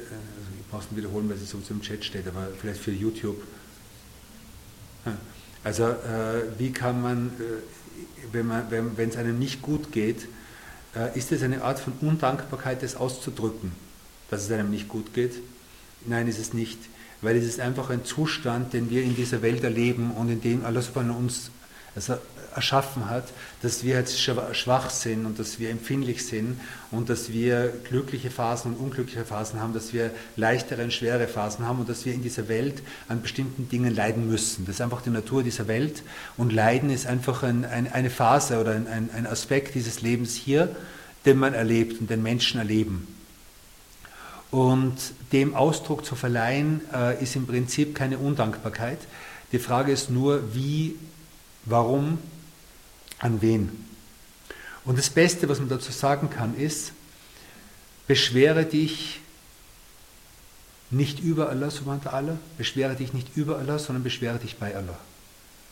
[0.58, 3.42] ich brauche es wiederholen, weil es so im Chat steht, aber vielleicht für YouTube.
[5.64, 8.66] Also äh, wie kann man, äh, wenn, man
[8.98, 10.28] es einem nicht gut geht,
[10.94, 13.72] äh, ist es eine Art von Undankbarkeit, das auszudrücken,
[14.30, 15.34] dass es einem nicht gut geht?
[16.04, 16.78] Nein, ist es nicht,
[17.22, 20.64] weil es ist einfach ein Zustand, den wir in dieser Welt erleben und in dem
[20.64, 21.50] Allah von uns
[21.96, 22.18] also
[22.56, 23.24] erschaffen hat,
[23.62, 26.58] dass wir jetzt schwach sind und dass wir empfindlich sind
[26.90, 31.66] und dass wir glückliche Phasen und unglückliche Phasen haben, dass wir leichtere und schwere Phasen
[31.66, 34.64] haben und dass wir in dieser Welt an bestimmten Dingen leiden müssen.
[34.66, 36.02] Das ist einfach die Natur dieser Welt
[36.36, 40.74] und Leiden ist einfach ein, ein, eine Phase oder ein, ein Aspekt dieses Lebens hier,
[41.26, 43.06] den man erlebt und den Menschen erleben.
[44.50, 44.96] Und
[45.32, 48.98] dem Ausdruck zu verleihen, äh, ist im Prinzip keine Undankbarkeit.
[49.52, 50.96] Die Frage ist nur, wie,
[51.64, 52.18] warum,
[53.18, 53.70] an wen.
[54.84, 56.92] Und das Beste, was man dazu sagen kann, ist,
[58.06, 59.20] beschwere dich
[60.90, 64.98] nicht über Allah subhanahu wa beschwere dich nicht über Allah, sondern beschwere dich bei Allah.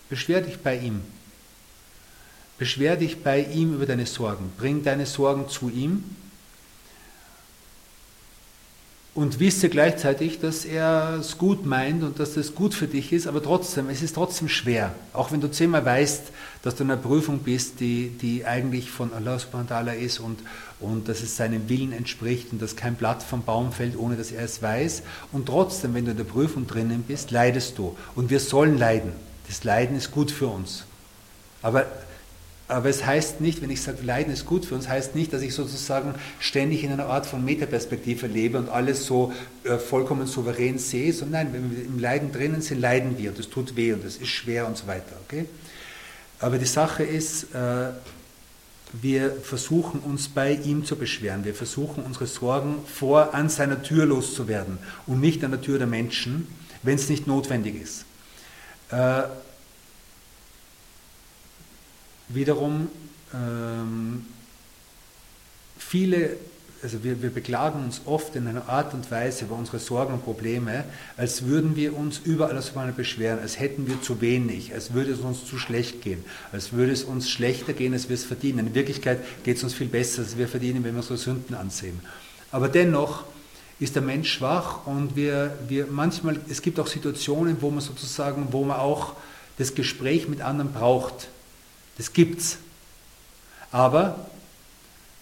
[0.08, 1.02] Beschwere dich bei ihm.
[2.58, 4.52] Beschwere dich bei ihm über deine Sorgen.
[4.58, 6.04] Bring deine Sorgen zu ihm
[9.14, 13.28] und wisse gleichzeitig, dass er es gut meint und dass es gut für dich ist,
[13.28, 14.92] aber trotzdem, es ist trotzdem schwer.
[15.12, 19.12] Auch wenn du zehnmal weißt, dass du in einer Prüfung bist, die, die eigentlich von
[19.12, 20.40] Allah subhanahu wa ta'ala ist und,
[20.80, 24.32] und dass es seinem Willen entspricht und dass kein Blatt vom Baum fällt, ohne dass
[24.32, 25.02] er es weiß.
[25.30, 27.96] Und trotzdem, wenn du in der Prüfung drinnen bist, leidest du.
[28.16, 29.12] Und wir sollen leiden.
[29.46, 30.84] Das Leiden ist gut für uns.
[31.62, 31.86] Aber
[32.66, 35.42] Aber es heißt nicht, wenn ich sage, Leiden ist gut für uns, heißt nicht, dass
[35.42, 39.34] ich sozusagen ständig in einer Art von Metaperspektive lebe und alles so
[39.64, 43.38] äh, vollkommen souverän sehe, sondern nein, wenn wir im Leiden drinnen sind, leiden wir und
[43.38, 45.16] es tut weh und es ist schwer und so weiter.
[45.26, 45.44] Okay?
[46.40, 47.90] Aber die Sache ist, äh,
[49.02, 51.44] wir versuchen uns bei ihm zu beschweren.
[51.44, 55.86] Wir versuchen unsere Sorgen vor an seiner Tür loszuwerden und nicht an der Tür der
[55.86, 56.46] Menschen,
[56.82, 58.04] wenn es nicht notwendig ist.
[58.90, 59.24] Äh,
[62.28, 62.88] wiederum
[63.32, 64.26] ähm,
[65.78, 66.36] viele,
[66.82, 70.24] also wir, wir beklagen uns oft in einer Art und Weise über unsere Sorgen und
[70.24, 70.84] Probleme,
[71.16, 75.20] als würden wir uns überall aus beschweren, als hätten wir zu wenig, als würde es
[75.20, 78.66] uns zu schlecht gehen, als würde es uns schlechter gehen, als wir es verdienen.
[78.66, 82.00] In Wirklichkeit geht es uns viel besser, als wir verdienen, wenn wir unsere Sünden ansehen.
[82.50, 83.24] Aber dennoch
[83.80, 88.48] ist der Mensch schwach und wir, wir manchmal, es gibt auch Situationen, wo man sozusagen,
[88.52, 89.14] wo man auch
[89.58, 91.28] das Gespräch mit anderen braucht.
[91.96, 92.58] Das gibt's.
[93.70, 94.26] Aber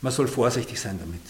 [0.00, 1.20] man soll vorsichtig sein damit.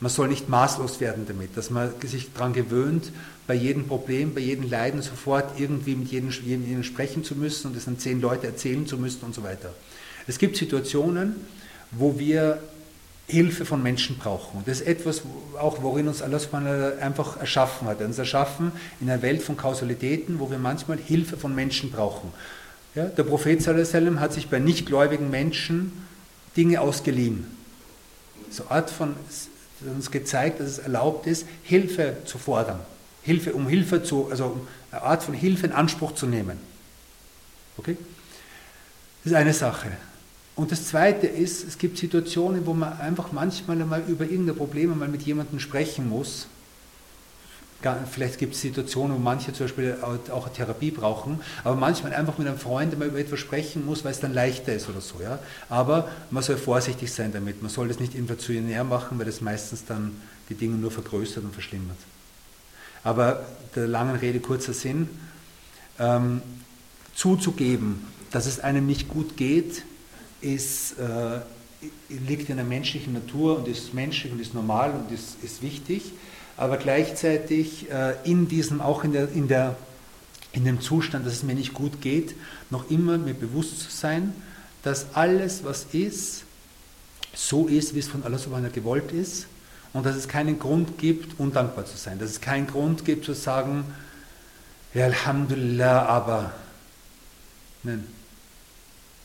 [0.00, 3.12] Man soll nicht maßlos werden damit, dass man sich daran gewöhnt,
[3.46, 7.76] bei jedem Problem, bei jedem Leiden sofort irgendwie mit jedem, jedem sprechen zu müssen und
[7.76, 9.72] es an zehn Leute erzählen zu müssen und so weiter.
[10.26, 11.36] Es gibt Situationen,
[11.92, 12.60] wo wir
[13.28, 14.58] Hilfe von Menschen brauchen.
[14.58, 15.22] Und das ist etwas,
[15.58, 16.40] auch worin uns Allah
[17.00, 18.00] einfach erschaffen hat.
[18.00, 22.32] Er uns erschaffen in einer Welt von Kausalitäten, wo wir manchmal Hilfe von Menschen brauchen.
[22.94, 25.92] Ja, der Prophet sallam, hat sich bei nichtgläubigen Menschen
[26.56, 27.46] Dinge ausgeliehen.
[28.50, 29.16] So eine Art von,
[29.80, 32.80] uns gezeigt, dass es erlaubt ist, Hilfe zu fordern.
[33.22, 36.58] Hilfe, um Hilfe zu, also eine Art von Hilfe in Anspruch zu nehmen.
[37.78, 37.96] Okay?
[39.24, 39.92] Das ist eine Sache.
[40.54, 44.94] Und das Zweite ist, es gibt Situationen, wo man einfach manchmal einmal über irgendeine Probleme
[44.94, 46.46] mal mit jemandem sprechen muss
[48.10, 52.38] Vielleicht gibt es Situationen, wo manche zum Beispiel auch eine Therapie brauchen, aber manchmal einfach
[52.38, 55.20] mit einem Freund mal über etwas sprechen muss, weil es dann leichter ist oder so.
[55.20, 55.38] Ja?
[55.68, 57.60] Aber man soll vorsichtig sein damit.
[57.60, 60.12] Man soll das nicht inflationär machen, weil das meistens dann
[60.48, 61.98] die Dinge nur vergrößert und verschlimmert.
[63.04, 65.08] Aber der langen Rede kurzer Sinn,
[65.98, 66.40] ähm,
[67.14, 69.82] zuzugeben, dass es einem nicht gut geht,
[70.40, 71.40] ist, äh,
[72.08, 76.12] liegt in der menschlichen Natur und ist menschlich und ist normal und ist, ist wichtig
[76.56, 79.76] aber gleichzeitig äh, in diesem, auch in, der, in, der,
[80.52, 82.34] in dem Zustand, dass es mir nicht gut geht,
[82.70, 84.34] noch immer mir bewusst zu sein,
[84.82, 86.44] dass alles, was ist,
[87.34, 89.46] so ist, wie es von Allah subhanahu gewollt ist
[89.92, 93.32] und dass es keinen Grund gibt, undankbar zu sein, dass es keinen Grund gibt zu
[93.32, 93.84] sagen,
[94.94, 96.52] ja, Alhamdulillah, aber.
[97.82, 98.06] Nein,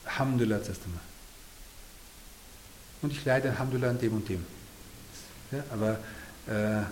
[0.06, 1.02] Alhamdulillah zuerst einmal.
[3.02, 4.46] Und ich leide Alhamdulillah an dem und dem.
[5.52, 6.00] Ja, aber
[6.48, 6.84] äh,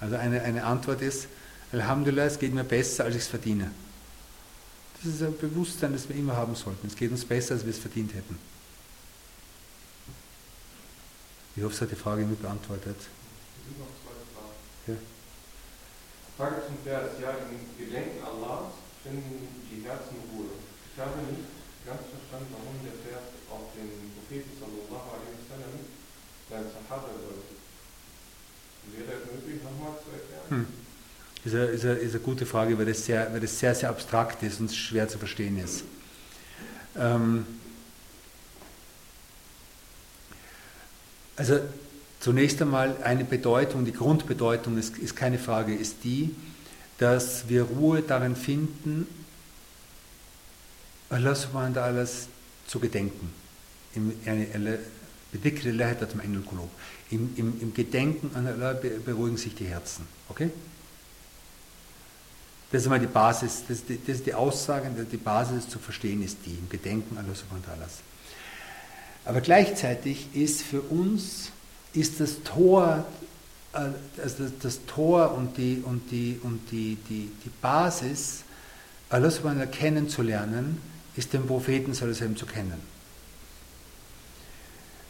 [0.00, 1.28] also eine, eine Antwort ist,
[1.72, 3.70] Alhamdulillah, es geht mir besser, als ich es verdiene.
[4.96, 6.86] Das ist ein Bewusstsein, das wir immer haben sollten.
[6.86, 8.38] Es geht uns besser, als wir es verdient hätten.
[11.56, 12.96] Ich hoffe, es hat die Frage mit beantwortet.
[12.96, 14.56] Es sind noch zwei Fragen.
[14.88, 14.96] Ja.
[16.36, 17.20] Frage zum Vers.
[17.20, 18.72] Ja, im Gedenken Allahs
[19.02, 20.52] finden die Herzen Ruhe.
[20.92, 21.48] Ich habe nicht
[21.84, 25.74] ganz verstanden, warum der Vers auf den Propheten sallallahu alaihi wasallam,
[26.48, 27.49] seinen Sahaba deutet.
[28.96, 30.60] Wäre?
[30.60, 30.66] Hm.
[31.44, 33.88] Ist eine, ist, eine, ist eine gute Frage, weil das, sehr, weil das sehr, sehr
[33.88, 35.84] abstrakt ist und schwer zu verstehen ist.
[36.96, 37.46] Ähm
[41.36, 41.60] also
[42.20, 46.34] zunächst einmal eine Bedeutung, die Grundbedeutung ist, ist keine Frage, ist die,
[46.98, 49.06] dass wir Ruhe darin finden,
[51.08, 52.08] Allah subhanahu wa ta'ala
[52.66, 53.32] zu gedenken.
[57.10, 58.72] Im, im, im, Gedenken an Allah
[59.04, 60.06] beruhigen sich die Herzen.
[60.28, 60.50] Okay?
[62.70, 66.38] Das ist einmal die Basis, das, das ist die Aussage, die Basis zu verstehen ist
[66.46, 67.86] die, im Gedenken an Allah subhanahu wa
[69.24, 71.50] Aber gleichzeitig ist für uns
[71.94, 73.04] ist das Tor,
[73.72, 73.88] äh,
[74.22, 78.44] also das Tor und die, und die, und die, die, die Basis,
[79.08, 80.80] Allah subhanahu wa kennenzulernen,
[81.16, 82.80] ist den Propheten zu kennen.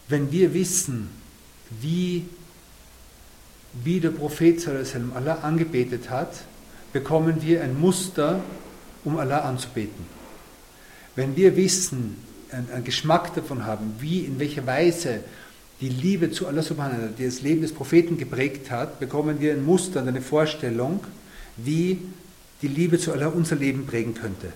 [0.09, 1.11] Wenn wir wissen,
[1.71, 2.27] wie,
[3.85, 4.67] wie der Prophet
[5.15, 6.43] Allah angebetet hat,
[6.93, 8.41] bekommen wir ein Muster,
[9.05, 10.05] um Allah anzubeten.
[11.17, 12.17] Wenn wir wissen,
[12.53, 15.21] einen Geschmack davon haben, wie, in welcher Weise
[15.81, 19.65] die Liebe zu Allah subhanahu die das Leben des Propheten geprägt hat, bekommen wir ein
[19.65, 21.01] Muster und eine Vorstellung,
[21.57, 21.99] wie
[22.61, 24.53] die Liebe zu Allah unser Leben prägen könnte.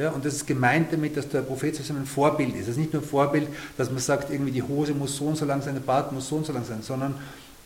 [0.00, 2.62] Ja, und das ist gemeint damit, dass der Prophet ein Vorbild ist.
[2.62, 5.36] Es ist nicht nur ein Vorbild, dass man sagt, irgendwie die Hose muss so und
[5.36, 7.16] so lang sein, der Bart muss so und so lang sein, sondern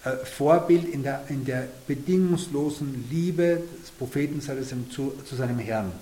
[0.05, 5.93] äh, Vorbild in der, in der bedingungslosen Liebe des Propheten zu, zu seinem Herrn.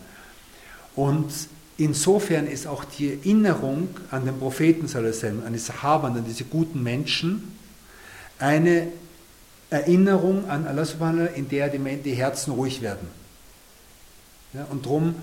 [0.96, 1.30] Und
[1.76, 7.58] insofern ist auch die Erinnerung an den Propheten, an die Sahaban, an diese guten Menschen,
[8.38, 8.88] eine
[9.68, 10.86] Erinnerung an Allah
[11.34, 13.06] in der die, die Herzen ruhig werden.
[14.54, 15.14] Ja, und darum,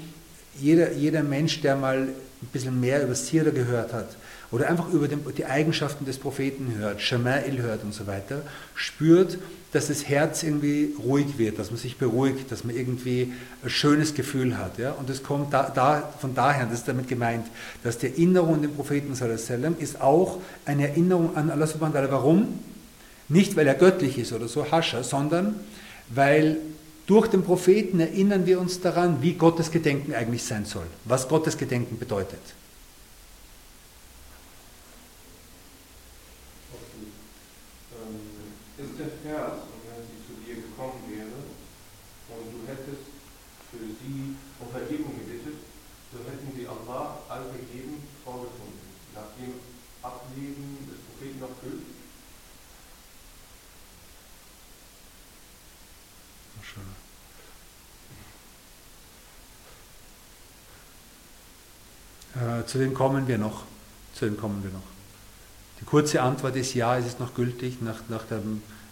[0.59, 2.07] jeder, jeder Mensch, der mal
[2.41, 4.09] ein bisschen mehr über Sira gehört hat
[4.51, 8.41] oder einfach über den, die Eigenschaften des Propheten hört, Shama'il hört und so weiter,
[8.73, 9.37] spürt,
[9.71, 13.33] dass das Herz irgendwie ruhig wird, dass man sich beruhigt, dass man irgendwie
[13.63, 14.79] ein schönes Gefühl hat.
[14.79, 14.93] Ja?
[14.93, 17.45] Und es kommt da, da, von daher, das ist damit gemeint,
[17.83, 21.99] dass die Erinnerung an den Propheten sallam, ist auch eine Erinnerung an Allah subhanahu wa
[21.99, 22.11] ta'ala.
[22.11, 22.59] Warum?
[23.27, 25.55] Nicht, weil er göttlich ist oder so, Hascha, sondern
[26.09, 26.57] weil
[27.09, 31.57] durch den Propheten erinnern wir uns daran, wie Gottes Gedenken eigentlich sein soll, was Gottes
[31.57, 32.39] Gedenken bedeutet.
[37.91, 38.19] Ähm,
[47.27, 48.85] allgegeben vorgefunden,
[49.15, 49.53] nach dem
[50.03, 51.57] Ableben des Propheten noch
[56.75, 56.99] gilt?
[62.35, 63.63] Äh, zu dem kommen wir noch.
[64.13, 64.83] Zu dem kommen wir noch.
[65.79, 68.41] Die kurze Antwort ist ja, es ist noch gültig nach, nach, der,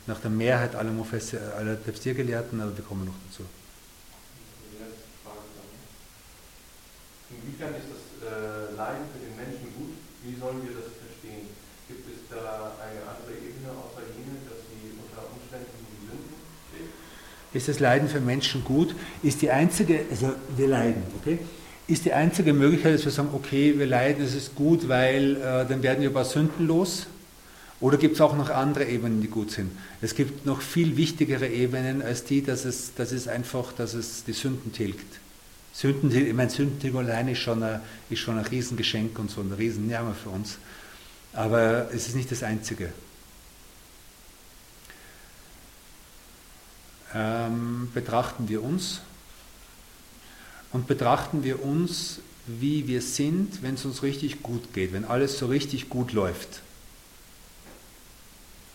[0.08, 3.44] nach der Mehrheit aller, Mufesse, aller Tafsirgelehrten, aber wir kommen noch dazu.
[7.30, 10.00] Inwiefern ist das äh, Leiden für den Menschen gut?
[10.24, 11.52] Wie sollen wir das verstehen?
[11.92, 16.40] Gibt es da eine andere Ebene außer jene, dass sie unter Umständen die Sünden
[16.72, 16.92] steht?
[17.58, 18.96] Ist das Leiden für Menschen gut?
[19.24, 21.40] Ist die einzige, also wir leiden, okay?
[21.88, 25.66] ist die einzige Möglichkeit, dass wir sagen, okay, wir leiden, es ist gut, weil äh,
[25.66, 27.08] dann werden wir ein paar Sünden los.
[27.80, 29.72] Oder gibt es auch noch andere Ebenen, die gut sind?
[30.02, 34.24] Es gibt noch viel wichtigere Ebenen als die, dass es, dass es einfach, dass es
[34.24, 35.20] die Sünden tilgt.
[35.74, 37.80] Sünden, ich meine, Sündentilgung allein ist schon, ein,
[38.10, 40.58] ist schon ein Riesengeschenk und so ein Riesennärmer für uns.
[41.34, 42.90] Aber es ist nicht das Einzige.
[47.20, 49.02] Ähm, betrachten wir uns
[50.72, 55.40] und betrachten wir uns, wie wir sind, wenn es uns richtig gut geht, wenn alles
[55.40, 56.62] so richtig gut läuft.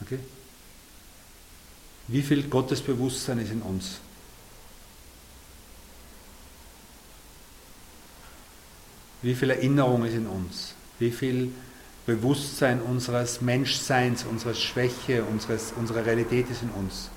[0.00, 0.18] Okay?
[2.08, 4.00] Wie viel Gottesbewusstsein ist in uns?
[9.22, 10.74] Wie viel Erinnerung ist in uns?
[10.98, 11.52] Wie viel
[12.06, 17.08] Bewusstsein unseres Menschseins, unserer Schwäche, unseres, unserer Realität ist in uns?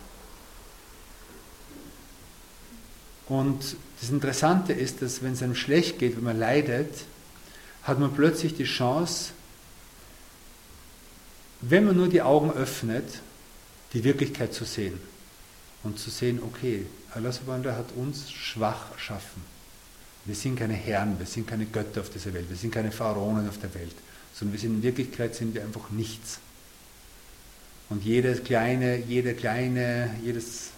[3.28, 7.06] Und das Interessante ist, dass wenn es einem schlecht geht, wenn man leidet,
[7.84, 9.32] hat man plötzlich die Chance,
[11.62, 13.22] wenn man nur die Augen öffnet,
[13.94, 15.00] die Wirklichkeit zu sehen.
[15.84, 19.44] Und zu sehen, okay, Allah subhanahu hat uns schwach erschaffen.
[20.26, 23.48] Wir sind keine Herren, wir sind keine Götter auf dieser Welt, wir sind keine Pharaonen
[23.48, 23.96] auf der Welt,
[24.34, 26.40] sondern wir sind in Wirklichkeit sind wir einfach nichts.
[27.90, 30.72] Und jedes kleine, jede kleine, jedes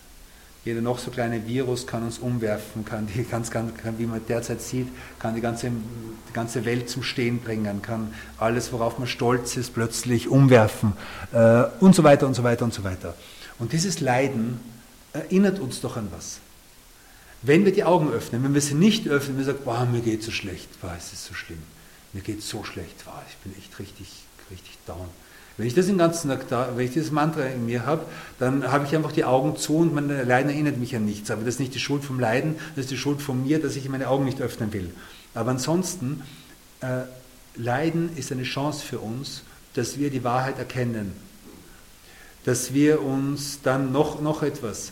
[0.67, 4.21] jeder noch so kleine Virus kann uns umwerfen, kann, die, ganz, kann, kann, wie man
[4.27, 9.07] derzeit sieht, kann die ganze, die ganze Welt zum Stehen bringen, kann alles, worauf man
[9.07, 10.91] stolz ist, plötzlich umwerfen
[11.31, 13.15] äh, und so weiter und so weiter und so weiter.
[13.59, 14.59] Und dieses Leiden
[15.13, 16.39] erinnert uns doch an was.
[17.43, 20.21] Wenn wir die Augen öffnen, wenn wir sie nicht öffnen, wir sagen, boah, mir geht
[20.21, 21.63] so schlecht, boah, es ist so schlimm,
[22.11, 24.09] mir geht so schlecht, boah, ich bin echt richtig,
[24.51, 25.07] richtig down
[25.57, 28.05] wenn ich das den ganzen Tag wenn ich dieses Mantra in mir habe,
[28.37, 31.31] dann habe ich einfach die Augen zu und mein Leiden erinnert mich an nichts.
[31.31, 33.75] Aber das ist nicht die Schuld vom Leiden, das ist die Schuld von mir, dass
[33.75, 34.91] ich meine Augen nicht öffnen will.
[35.33, 36.21] Aber ansonsten,
[36.81, 37.01] äh,
[37.55, 39.41] Leiden ist eine Chance für uns,
[39.73, 41.13] dass wir die Wahrheit erkennen.
[42.45, 44.91] Dass wir uns dann noch, noch etwas,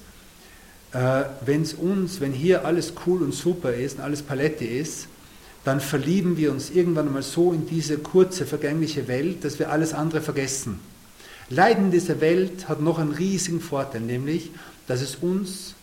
[0.94, 5.08] äh, wenn es uns, wenn hier alles cool und super ist und alles Palette ist,
[5.66, 9.94] dann verlieben wir uns irgendwann einmal so in diese kurze, vergängliche Welt, dass wir alles
[9.94, 10.80] andere vergessen.
[11.50, 14.52] Leiden dieser Welt hat noch einen riesigen Vorteil, nämlich,
[14.88, 15.74] dass es uns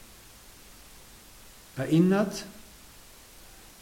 [1.76, 2.45] erinnert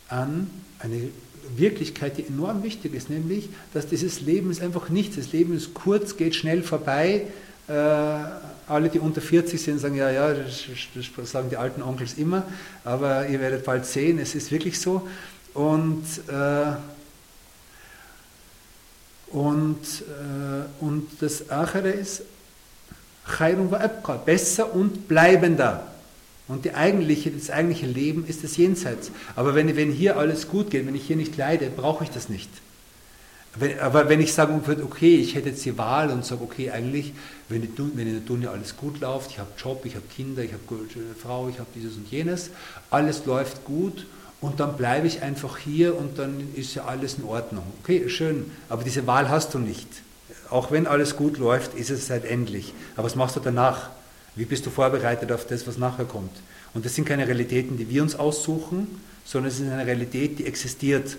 [0.08, 1.08] an eine
[1.56, 5.16] Wirklichkeit, die enorm wichtig ist, nämlich, dass dieses Leben ist einfach nichts.
[5.16, 7.26] Das Leben ist kurz, geht schnell vorbei.
[7.68, 10.64] Äh, alle, die unter 40 sind, sagen, ja, ja, das,
[11.16, 12.44] das sagen die alten Onkels immer,
[12.84, 15.06] aber ihr werdet bald sehen, es ist wirklich so.
[15.54, 16.72] Und, äh,
[19.30, 22.22] und, äh, und das Achere ist
[23.26, 25.86] Khairun wa abqa, besser und bleibender.
[26.48, 29.12] Und die eigentliche, das eigentliche Leben ist das Jenseits.
[29.36, 32.28] Aber wenn, wenn hier alles gut geht, wenn ich hier nicht leide, brauche ich das
[32.28, 32.50] nicht.
[33.54, 36.70] Wenn, aber wenn ich sagen würde, okay, ich hätte jetzt die Wahl und sage, okay,
[36.70, 37.12] eigentlich,
[37.48, 40.42] wenn, die, wenn in der Dunja alles gut läuft, ich habe Job, ich habe Kinder,
[40.42, 42.50] ich habe eine Frau, ich habe dieses und jenes,
[42.90, 44.06] alles läuft gut
[44.40, 47.64] und dann bleibe ich einfach hier und dann ist ja alles in Ordnung.
[47.82, 49.88] Okay, schön, aber diese Wahl hast du nicht.
[50.48, 52.72] Auch wenn alles gut läuft, ist es halt endlich.
[52.96, 53.90] Aber was machst du danach?
[54.34, 56.32] Wie bist du vorbereitet auf das, was nachher kommt?
[56.72, 60.46] Und das sind keine Realitäten, die wir uns aussuchen, sondern es ist eine Realität, die
[60.46, 61.16] existiert.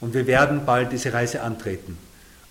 [0.00, 1.96] Und wir werden bald diese Reise antreten.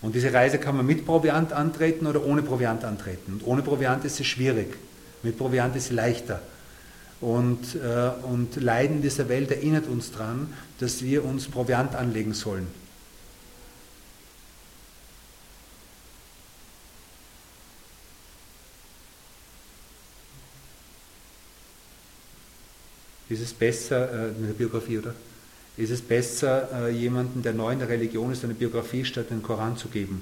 [0.02, 3.34] Und diese Reise kann man mit Proviant antreten oder ohne Proviant antreten.
[3.34, 4.76] Und ohne Proviant ist es schwierig.
[5.22, 6.42] Mit Proviant ist es leichter.
[7.24, 12.68] Und, äh, und Leiden dieser Welt erinnert uns daran, dass wir uns Proviant anlegen sollen.
[23.30, 25.16] Ist es besser, äh, eine Biografie, oder?
[25.78, 29.42] Ist es besser, äh, jemanden, der neu in der Religion ist, eine Biografie statt den
[29.42, 30.22] Koran zu geben?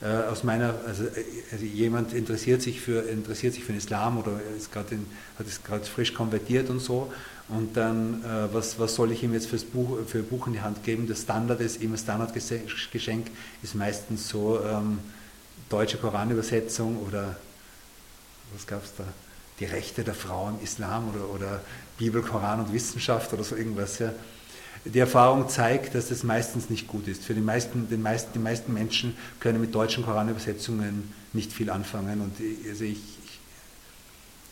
[0.00, 4.18] Äh, aus meiner, also, äh, also, jemand interessiert sich für interessiert sich für den Islam
[4.18, 5.06] oder ist in,
[5.38, 7.12] hat es gerade frisch konvertiert und so
[7.48, 10.52] und dann äh, was, was soll ich ihm jetzt fürs Buch, für ein Buch in
[10.52, 11.08] die Hand geben?
[11.08, 13.26] Das Standard ist immer Standardgeschenk
[13.62, 15.00] ist meistens so ähm,
[15.68, 17.34] deutsche Koranübersetzung oder
[18.54, 19.04] was gab es da?
[19.58, 21.60] Die Rechte der Frau im Islam oder, oder
[21.98, 23.98] Bibel, Koran und Wissenschaft oder so irgendwas.
[23.98, 24.12] Ja
[24.84, 27.24] die Erfahrung zeigt, dass das meistens nicht gut ist.
[27.24, 32.20] Für die meisten, den meisten, die meisten Menschen können mit deutschen Koranübersetzungen nicht viel anfangen.
[32.20, 32.34] Und
[32.68, 33.40] also ich, ich,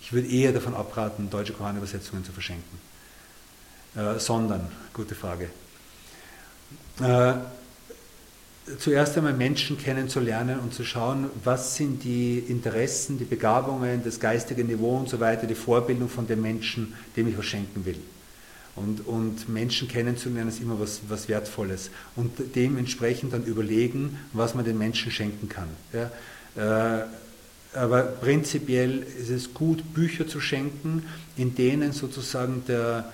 [0.00, 2.78] ich würde eher davon abraten, deutsche Koranübersetzungen zu verschenken.
[3.96, 5.48] Äh, sondern, gute Frage.
[7.00, 7.34] Äh,
[8.78, 14.64] zuerst einmal Menschen kennenzulernen und zu schauen, was sind die Interessen, die Begabungen, das geistige
[14.64, 18.00] Niveau und so weiter, die Vorbildung von dem Menschen, dem ich was schenken will.
[18.76, 21.90] Und, und Menschen kennenzulernen ist immer was, was Wertvolles.
[22.14, 25.68] Und dementsprechend dann überlegen, was man den Menschen schenken kann.
[25.92, 27.04] Ja, äh,
[27.74, 31.04] aber prinzipiell ist es gut, Bücher zu schenken,
[31.36, 33.12] in denen sozusagen der,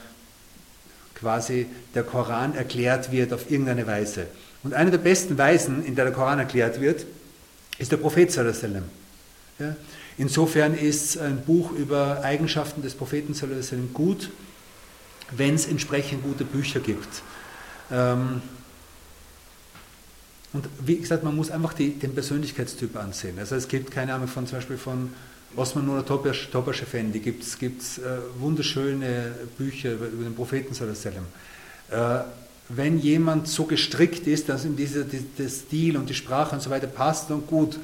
[1.15, 4.27] quasi der Koran erklärt wird auf irgendeine Weise.
[4.63, 7.07] Und eine der besten Weisen, in der der Koran erklärt wird,
[7.79, 8.83] ist der Prophet sallallahu
[9.59, 9.77] ja?
[10.19, 14.31] Insofern ist ein Buch über Eigenschaften des Propheten sallallahu gut,
[15.37, 17.23] wenn es entsprechend gute Bücher gibt.
[17.91, 18.43] Ähm,
[20.53, 23.39] und wie gesagt, man muss einfach die, den Persönlichkeitstyp ansehen.
[23.39, 25.11] Also es gibt keine Ahnung von zum Beispiel von
[25.57, 28.03] Osman Nura Topasch Effendi, gibt es äh,
[28.39, 31.27] wunderschöne Bücher über, über den Propheten sallam.
[31.91, 32.25] Äh,
[32.69, 36.63] wenn jemand so gestrickt ist, dass ihm dieser die, der Stil und die Sprache und
[36.63, 37.79] so weiter passt und gut,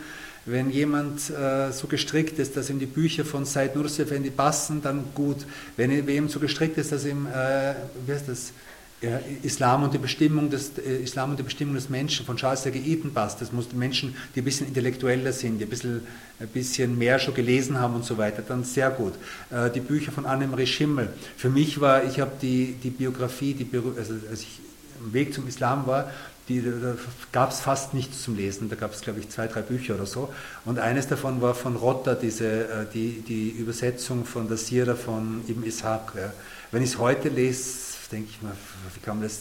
[0.51, 4.83] wenn jemand äh, so gestrickt ist, dass ihm die Bücher von Said Nursi Effendi passen,
[4.83, 5.47] dann gut.
[5.77, 7.75] Wenn ihm so gestrickt ist, dass ihm, äh,
[8.07, 8.53] wie heißt das,
[9.01, 12.63] ja, Islam, und die Bestimmung des, äh, Islam und die Bestimmung des Menschen von Charles
[12.63, 12.81] Serge
[13.15, 13.41] passt.
[13.41, 16.01] Das muss Menschen, die ein bisschen intellektueller sind, die ein bisschen,
[16.41, 19.15] ein bisschen mehr schon gelesen haben und so weiter, dann sehr gut.
[19.51, 21.11] Äh, die Bücher von Annemarie Schimmel.
[21.37, 24.61] Für mich war, ich habe die, die Biografie, die, also als ich
[25.01, 26.11] am Weg zum Islam war,
[26.49, 26.97] die, da
[27.33, 28.69] gab es fast nichts zum Lesen.
[28.69, 30.33] Da gab es, glaube ich, zwei, drei Bücher oder so.
[30.65, 35.43] Und eines davon war von Rotter, diese, äh, die, die Übersetzung von der Sira von
[35.49, 36.13] Ibn Ishaq.
[36.17, 36.33] Ja.
[36.71, 37.79] Wenn ich es heute lese,
[38.11, 38.53] denke ich mir,
[38.95, 39.39] wie kann man das,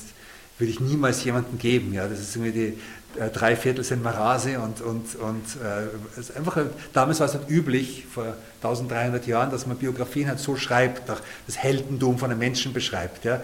[0.58, 1.94] würde ich niemals jemandem geben.
[1.94, 2.08] Ja.
[2.08, 2.80] Das ist irgendwie die
[3.20, 6.58] äh, drei Viertel sind Marase und, und, und äh, einfach,
[6.94, 11.58] damals war es halt üblich, vor 1300 Jahren, dass man Biografien halt so schreibt, das
[11.58, 13.26] Heldentum von einem Menschen beschreibt.
[13.26, 13.42] Ja.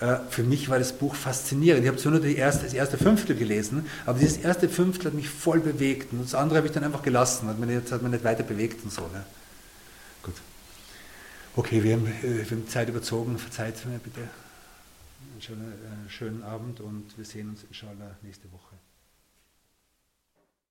[0.00, 1.82] Äh, für mich war das Buch faszinierend.
[1.82, 5.28] Ich habe zwar nur erste, das erste Fünftel gelesen, aber dieses erste Fünftel hat mich
[5.28, 6.12] voll bewegt.
[6.12, 8.84] Und das andere habe ich dann einfach gelassen, hat nicht, hat mich nicht weiter bewegt
[8.84, 9.02] und so.
[9.02, 9.24] Ne?
[10.22, 10.34] Gut.
[11.56, 13.38] Okay, wir haben, äh, wir haben Zeit überzogen.
[13.38, 14.20] Verzeiht mir bitte.
[14.20, 18.67] Einen schönen, äh, schönen Abend und wir sehen uns inshallah nächste Woche.